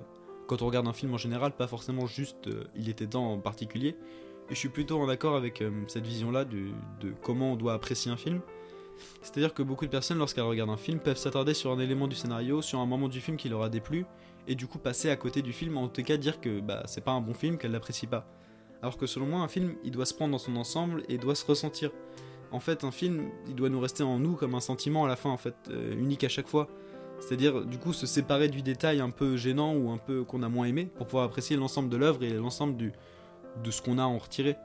quand 0.49 0.63
on 0.63 0.67
regarde 0.67 0.89
un 0.89 0.93
film 0.93 1.15
en 1.15 1.19
général, 1.19 1.53
pas 1.53 1.69
forcément 1.69 2.07
juste 2.07 2.49
euh, 2.49 2.65
Il 2.75 2.89
était 2.89 3.07
temps 3.07 3.33
en 3.33 3.39
particulier. 3.39 3.97
Et 4.51 4.55
je 4.55 4.59
suis 4.59 4.71
plutôt 4.71 4.99
en 4.99 5.09
accord 5.09 5.37
avec 5.37 5.61
euh, 5.61 5.71
cette 5.87 6.07
vision-là 6.07 6.45
de, 6.47 6.71
comment 7.23 7.53
on 7.53 7.57
doit 7.57 7.75
apprécier 7.75 8.11
un 8.11 8.17
film. 8.17 8.41
C'est-à-dire 9.23 9.55
que 9.55 9.63
beaucoup 9.63 9.85
de 9.85 9.91
personnes, 9.91 10.19
lorsqu'elles 10.19 10.45
regardent 10.45 10.71
un 10.71 10.79
film, 10.79 10.99
peuvent 10.99 11.19
s'attarder 11.19 11.55
sur 11.55 11.71
un 11.71 11.79
élément 11.79 12.09
du 12.09 12.17
scénario, 12.17 12.63
sur 12.63 12.81
un 12.81 12.87
moment 12.87 13.09
du 13.09 13.21
film 13.21 13.37
qui 13.37 13.49
leur 13.49 13.63
a 13.63 13.69
déplu, 13.69 14.07
et 14.49 14.55
du 14.55 14.67
coup 14.67 14.79
passer 14.79 15.11
à 15.11 15.17
côté 15.17 15.43
du 15.43 15.53
film, 15.53 15.77
en 15.77 15.89
tout 15.89 16.03
cas 16.03 16.17
dire 16.17 16.41
que 16.41 16.61
bah, 16.61 16.83
c'est 16.87 17.05
pas 17.05 17.13
un 17.13 17.21
bon 17.21 17.35
film, 17.35 17.59
qu'elle 17.59 17.71
l'apprécie 17.71 18.07
pas. 18.07 18.27
Alors 18.83 18.97
que 18.97 19.07
selon 19.07 19.27
moi, 19.27 19.41
un 19.41 19.49
film, 19.49 19.77
il 19.85 19.91
doit 19.91 20.07
se 20.07 20.15
prendre 20.15 20.33
dans 20.33 20.39
son 20.39 20.57
ensemble 20.57 21.05
et 21.09 21.19
doit 21.19 21.35
se 21.35 21.45
ressentir. 21.45 21.91
En 22.51 22.61
fait, 22.61 22.83
un 22.83 22.91
film, 22.91 23.29
il 23.47 23.55
doit 23.55 23.69
nous 23.69 23.81
rester 23.81 24.03
en 24.03 24.19
nous 24.19 24.35
comme 24.35 24.55
un 24.55 24.61
sentiment 24.61 25.05
à 25.05 25.09
la 25.09 25.17
fin, 25.17 25.31
en 25.31 25.37
fait, 25.37 25.55
euh, 25.71 25.93
unique 25.93 26.25
à 26.25 26.29
chaque 26.29 26.49
fois. 26.49 26.69
C'est-à-dire, 27.21 27.65
du 27.65 27.79
coup, 27.79 27.93
se 27.93 28.07
séparer 28.07 28.49
du 28.49 28.63
détail 28.63 29.01
un 29.01 29.11
peu 29.11 29.37
gênant 29.37 29.75
ou 29.75 29.91
un 29.91 29.99
peu 29.99 30.25
qu'on 30.25 30.43
a 30.43 30.49
moins 30.49 30.67
aimé 30.67 30.89
pour 30.97 31.07
pouvoir 31.07 31.25
apprécier 31.25 31.57
l'ensemble 31.57 31.89
de 31.89 31.97
l'œuvre 31.97 32.23
et 32.23 32.31
l'ensemble 32.31 32.77
de 32.77 33.71
ce 33.71 33.83
qu'on 33.83 33.99
a 33.99 34.05
en 34.05 34.19
retirer. 34.19 34.57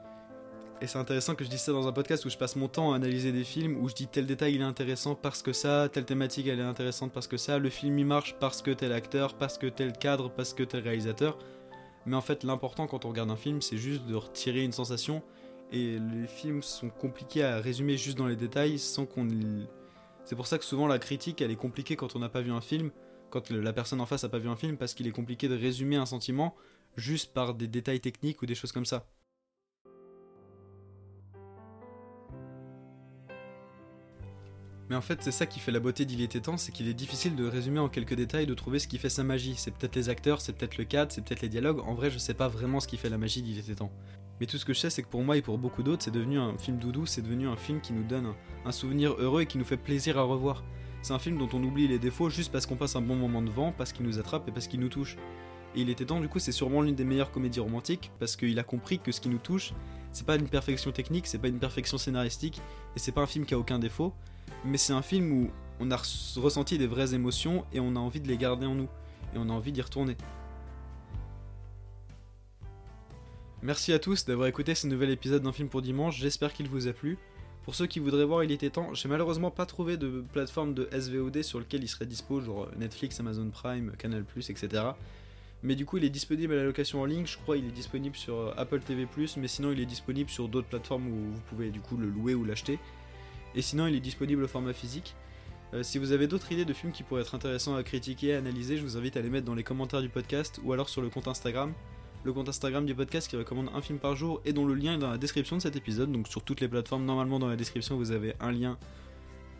Et 0.80 0.86
c'est 0.86 0.98
intéressant 0.98 1.34
que 1.34 1.44
je 1.44 1.48
dise 1.50 1.60
ça 1.60 1.72
dans 1.72 1.86
un 1.86 1.92
podcast 1.92 2.24
où 2.24 2.30
je 2.30 2.36
passe 2.36 2.56
mon 2.56 2.68
temps 2.68 2.92
à 2.92 2.96
analyser 2.96 3.32
des 3.32 3.44
films, 3.44 3.82
où 3.82 3.88
je 3.88 3.94
dis 3.94 4.06
tel 4.06 4.26
détail 4.26 4.56
il 4.56 4.60
est 4.60 4.64
intéressant 4.64 5.14
parce 5.14 5.40
que 5.40 5.52
ça, 5.52 5.88
telle 5.90 6.04
thématique 6.04 6.46
elle 6.46 6.58
est 6.58 6.62
intéressante 6.62 7.12
parce 7.12 7.26
que 7.26 7.36
ça, 7.36 7.58
le 7.58 7.70
film 7.70 7.98
il 7.98 8.06
marche 8.06 8.34
parce 8.40 8.60
que 8.60 8.70
tel 8.70 8.92
acteur, 8.92 9.34
parce 9.34 9.56
que 9.56 9.66
tel 9.66 9.92
cadre, 9.92 10.30
parce 10.30 10.52
que 10.52 10.62
tel 10.62 10.82
réalisateur. 10.82 11.38
Mais 12.06 12.16
en 12.16 12.20
fait, 12.20 12.42
l'important 12.44 12.86
quand 12.86 13.04
on 13.04 13.08
regarde 13.08 13.30
un 13.30 13.36
film, 13.36 13.62
c'est 13.62 13.78
juste 13.78 14.04
de 14.06 14.14
retirer 14.14 14.62
une 14.62 14.72
sensation. 14.72 15.22
Et 15.72 15.98
les 15.98 16.26
films 16.26 16.62
sont 16.62 16.90
compliqués 16.90 17.44
à 17.44 17.60
résumer 17.60 17.96
juste 17.96 18.18
dans 18.18 18.26
les 18.26 18.36
détails 18.36 18.78
sans 18.78 19.06
qu'on. 19.06 19.26
C'est 20.24 20.36
pour 20.36 20.46
ça 20.46 20.58
que 20.58 20.64
souvent 20.64 20.86
la 20.86 20.98
critique, 20.98 21.40
elle 21.42 21.50
est 21.50 21.56
compliquée 21.56 21.96
quand 21.96 22.16
on 22.16 22.18
n'a 22.18 22.28
pas 22.28 22.40
vu 22.40 22.50
un 22.50 22.60
film, 22.60 22.90
quand 23.30 23.50
la 23.50 23.72
personne 23.72 24.00
en 24.00 24.06
face 24.06 24.22
n'a 24.22 24.28
pas 24.28 24.38
vu 24.38 24.48
un 24.48 24.56
film, 24.56 24.76
parce 24.76 24.94
qu'il 24.94 25.06
est 25.06 25.12
compliqué 25.12 25.48
de 25.48 25.56
résumer 25.56 25.96
un 25.96 26.06
sentiment 26.06 26.54
juste 26.96 27.32
par 27.34 27.54
des 27.54 27.66
détails 27.66 28.00
techniques 28.00 28.40
ou 28.42 28.46
des 28.46 28.54
choses 28.54 28.72
comme 28.72 28.86
ça. 28.86 29.06
Mais 34.90 34.96
en 34.96 35.00
fait, 35.00 35.22
c'est 35.22 35.32
ça 35.32 35.46
qui 35.46 35.60
fait 35.60 35.72
la 35.72 35.80
beauté 35.80 36.04
d'Il 36.04 36.20
était 36.20 36.40
temps, 36.40 36.58
c'est 36.58 36.70
qu'il 36.70 36.88
est 36.88 36.94
difficile 36.94 37.36
de 37.36 37.46
résumer 37.46 37.80
en 37.80 37.88
quelques 37.88 38.14
détails, 38.14 38.46
de 38.46 38.54
trouver 38.54 38.78
ce 38.78 38.86
qui 38.86 38.98
fait 38.98 39.08
sa 39.08 39.24
magie. 39.24 39.54
C'est 39.56 39.70
peut-être 39.70 39.96
les 39.96 40.10
acteurs, 40.10 40.40
c'est 40.40 40.52
peut-être 40.52 40.76
le 40.76 40.84
cadre, 40.84 41.10
c'est 41.10 41.22
peut-être 41.22 41.40
les 41.40 41.48
dialogues. 41.48 41.80
En 41.80 41.94
vrai, 41.94 42.10
je 42.10 42.18
sais 42.18 42.34
pas 42.34 42.48
vraiment 42.48 42.80
ce 42.80 42.88
qui 42.88 42.98
fait 42.98 43.08
la 43.08 43.18
magie 43.18 43.42
d'Il 43.42 43.58
était 43.58 43.74
temps. 43.74 43.92
Mais 44.40 44.46
tout 44.46 44.58
ce 44.58 44.64
que 44.64 44.74
je 44.74 44.80
sais, 44.80 44.90
c'est 44.90 45.02
que 45.02 45.08
pour 45.08 45.22
moi 45.22 45.36
et 45.36 45.42
pour 45.42 45.58
beaucoup 45.58 45.82
d'autres, 45.82 46.02
c'est 46.02 46.10
devenu 46.10 46.38
un 46.38 46.56
film 46.58 46.78
doudou, 46.78 47.06
c'est 47.06 47.22
devenu 47.22 47.48
un 47.48 47.56
film 47.56 47.80
qui 47.80 47.92
nous 47.92 48.02
donne 48.02 48.32
un, 48.64 48.72
souvenir 48.72 49.14
heureux 49.18 49.42
et 49.42 49.46
qui 49.46 49.58
nous 49.58 49.64
fait 49.64 49.76
plaisir 49.76 50.18
à 50.18 50.22
revoir. 50.22 50.64
C'est 51.02 51.12
un 51.12 51.18
film 51.18 51.38
dont 51.38 51.48
on 51.52 51.62
oublie 51.62 51.86
les 51.86 51.98
défauts 51.98 52.30
juste 52.30 52.50
parce 52.50 52.66
qu'on 52.66 52.76
passe 52.76 52.96
un 52.96 53.00
bon 53.00 53.14
moment 53.14 53.42
devant, 53.42 53.72
parce 53.72 53.92
qu'il 53.92 54.06
nous 54.06 54.18
attrape 54.18 54.48
et 54.48 54.52
parce 54.52 54.66
qu'il 54.66 54.80
nous 54.80 54.88
touche. 54.88 55.16
Et 55.76 55.80
Il 55.80 55.90
était 55.90 56.04
temps, 56.04 56.20
du 56.20 56.28
coup, 56.28 56.38
c'est 56.38 56.52
sûrement 56.52 56.82
l'une 56.82 56.94
des 56.94 57.04
meilleures 57.04 57.30
comédies 57.30 57.60
romantiques, 57.60 58.10
parce 58.18 58.36
qu'il 58.36 58.58
a 58.58 58.62
compris 58.62 58.98
que 58.98 59.12
ce 59.12 59.20
qui 59.20 59.28
nous 59.28 59.38
touche, 59.38 59.72
c'est 60.12 60.26
pas 60.26 60.36
une 60.36 60.48
perfection 60.48 60.92
technique, 60.92 61.26
c'est 61.26 61.38
pas 61.38 61.48
une 61.48 61.58
perfection 61.58 61.98
scénaristique, 61.98 62.60
et 62.94 62.98
c'est 62.98 63.12
pas 63.12 63.22
un 63.22 63.26
film 63.26 63.44
qui 63.44 63.54
a 63.54 63.58
aucun 63.58 63.78
défaut, 63.78 64.14
mais 64.64 64.78
c'est 64.78 64.92
un 64.92 65.02
film 65.02 65.32
où 65.32 65.50
on 65.80 65.90
a 65.90 65.96
ressenti 66.36 66.78
des 66.78 66.86
vraies 66.86 67.14
émotions 67.14 67.64
et 67.72 67.80
on 67.80 67.96
a 67.96 67.98
envie 67.98 68.20
de 68.20 68.28
les 68.28 68.36
garder 68.36 68.66
en 68.66 68.74
nous, 68.74 68.88
et 69.34 69.38
on 69.38 69.48
a 69.48 69.52
envie 69.52 69.72
d'y 69.72 69.82
retourner. 69.82 70.16
Merci 73.64 73.94
à 73.94 73.98
tous 73.98 74.26
d'avoir 74.26 74.46
écouté 74.46 74.74
ce 74.74 74.86
nouvel 74.86 75.08
épisode 75.08 75.42
d'un 75.42 75.52
film 75.52 75.70
pour 75.70 75.80
dimanche, 75.80 76.18
j'espère 76.18 76.52
qu'il 76.52 76.68
vous 76.68 76.86
a 76.86 76.92
plu. 76.92 77.16
Pour 77.62 77.74
ceux 77.74 77.86
qui 77.86 77.98
voudraient 77.98 78.26
voir 78.26 78.44
Il 78.44 78.52
était 78.52 78.68
temps, 78.68 78.92
j'ai 78.92 79.08
malheureusement 79.08 79.50
pas 79.50 79.64
trouvé 79.64 79.96
de 79.96 80.22
plateforme 80.34 80.74
de 80.74 80.86
SVOD 80.92 81.40
sur 81.40 81.60
lequel 81.60 81.82
il 81.82 81.88
serait 81.88 82.04
dispo, 82.04 82.42
genre 82.42 82.68
Netflix, 82.76 83.18
Amazon 83.20 83.48
Prime, 83.48 83.92
Canal+, 83.96 84.26
etc. 84.36 84.68
Mais 85.62 85.76
du 85.76 85.86
coup, 85.86 85.96
il 85.96 86.04
est 86.04 86.10
disponible 86.10 86.52
à 86.52 86.56
la 86.56 86.64
location 86.64 87.00
en 87.00 87.06
ligne. 87.06 87.24
Je 87.24 87.38
crois 87.38 87.56
il 87.56 87.64
est 87.64 87.72
disponible 87.72 88.16
sur 88.16 88.36
euh, 88.36 88.54
Apple 88.58 88.80
TV+, 88.80 89.08
mais 89.38 89.48
sinon 89.48 89.72
il 89.72 89.80
est 89.80 89.86
disponible 89.86 90.28
sur 90.28 90.46
d'autres 90.46 90.68
plateformes 90.68 91.06
où 91.06 91.32
vous 91.32 91.40
pouvez 91.48 91.70
du 91.70 91.80
coup 91.80 91.96
le 91.96 92.10
louer 92.10 92.34
ou 92.34 92.44
l'acheter. 92.44 92.78
Et 93.54 93.62
sinon, 93.62 93.86
il 93.86 93.94
est 93.94 94.00
disponible 94.00 94.44
au 94.44 94.48
format 94.48 94.74
physique. 94.74 95.14
Euh, 95.72 95.82
si 95.82 95.96
vous 95.96 96.12
avez 96.12 96.26
d'autres 96.26 96.52
idées 96.52 96.66
de 96.66 96.74
films 96.74 96.92
qui 96.92 97.02
pourraient 97.02 97.22
être 97.22 97.34
intéressants 97.34 97.76
à 97.76 97.82
critiquer, 97.82 98.34
à 98.34 98.38
analyser, 98.38 98.76
je 98.76 98.82
vous 98.82 98.98
invite 98.98 99.16
à 99.16 99.22
les 99.22 99.30
mettre 99.30 99.46
dans 99.46 99.54
les 99.54 99.64
commentaires 99.64 100.02
du 100.02 100.10
podcast 100.10 100.60
ou 100.62 100.74
alors 100.74 100.90
sur 100.90 101.00
le 101.00 101.08
compte 101.08 101.28
Instagram. 101.28 101.72
Le 102.24 102.32
compte 102.32 102.48
Instagram 102.48 102.86
du 102.86 102.94
podcast 102.94 103.28
qui 103.28 103.36
recommande 103.36 103.68
un 103.74 103.82
film 103.82 103.98
par 103.98 104.16
jour 104.16 104.40
et 104.46 104.54
dont 104.54 104.64
le 104.64 104.72
lien 104.72 104.94
est 104.94 104.98
dans 104.98 105.10
la 105.10 105.18
description 105.18 105.56
de 105.56 105.60
cet 105.60 105.76
épisode. 105.76 106.10
Donc 106.10 106.26
sur 106.26 106.42
toutes 106.42 106.62
les 106.62 106.68
plateformes, 106.68 107.04
normalement 107.04 107.38
dans 107.38 107.48
la 107.48 107.56
description 107.56 107.98
vous 107.98 108.12
avez 108.12 108.34
un 108.40 108.50
lien. 108.50 108.78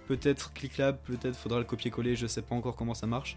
Peut-être 0.08 0.54
ClickLab, 0.54 0.98
peut-être 1.04 1.36
faudra 1.36 1.58
le 1.58 1.66
copier-coller, 1.66 2.16
je 2.16 2.26
sais 2.26 2.40
pas 2.40 2.54
encore 2.54 2.74
comment 2.74 2.94
ça 2.94 3.06
marche. 3.06 3.36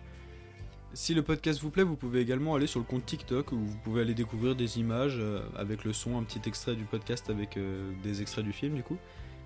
Si 0.94 1.14
le 1.14 1.24
podcast 1.24 1.60
vous 1.62 1.70
plaît, 1.70 1.84
vous 1.84 1.98
pouvez 1.98 2.22
également 2.22 2.56
aller 2.56 2.68
sur 2.68 2.80
le 2.80 2.86
compte 2.86 3.06
TikTok 3.06 3.52
où 3.52 3.58
vous 3.58 3.78
pouvez 3.84 4.02
aller 4.02 4.14
découvrir 4.14 4.56
des 4.56 4.80
images 4.80 5.18
euh, 5.20 5.42
avec 5.58 5.84
le 5.84 5.92
son, 5.92 6.18
un 6.18 6.24
petit 6.24 6.48
extrait 6.48 6.76
du 6.76 6.86
podcast 6.86 7.30
avec 7.30 7.58
euh, 7.58 7.92
des 8.04 8.22
extraits 8.22 8.46
du 8.46 8.54
film 8.54 8.76
du 8.76 8.84
coup. 8.84 8.98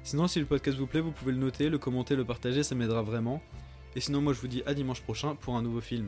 Sinon, 0.04 0.28
si 0.28 0.40
le 0.40 0.46
podcast 0.46 0.78
vous 0.78 0.86
plaît, 0.86 1.02
vous 1.02 1.12
pouvez 1.12 1.32
le 1.32 1.40
noter, 1.40 1.70
le 1.70 1.80
commenter, 1.80 2.16
le 2.16 2.24
partager, 2.24 2.62
ça 2.62 2.76
m'aidera 2.76 3.02
vraiment. 3.02 3.42
Et 3.96 4.00
sinon, 4.00 4.22
moi 4.22 4.34
je 4.34 4.42
vous 4.42 4.48
dis 4.48 4.62
à 4.68 4.76
dimanche 4.76 5.02
prochain 5.02 5.34
pour 5.34 5.56
un 5.56 5.64
nouveau 5.64 5.82
film. 5.82 6.08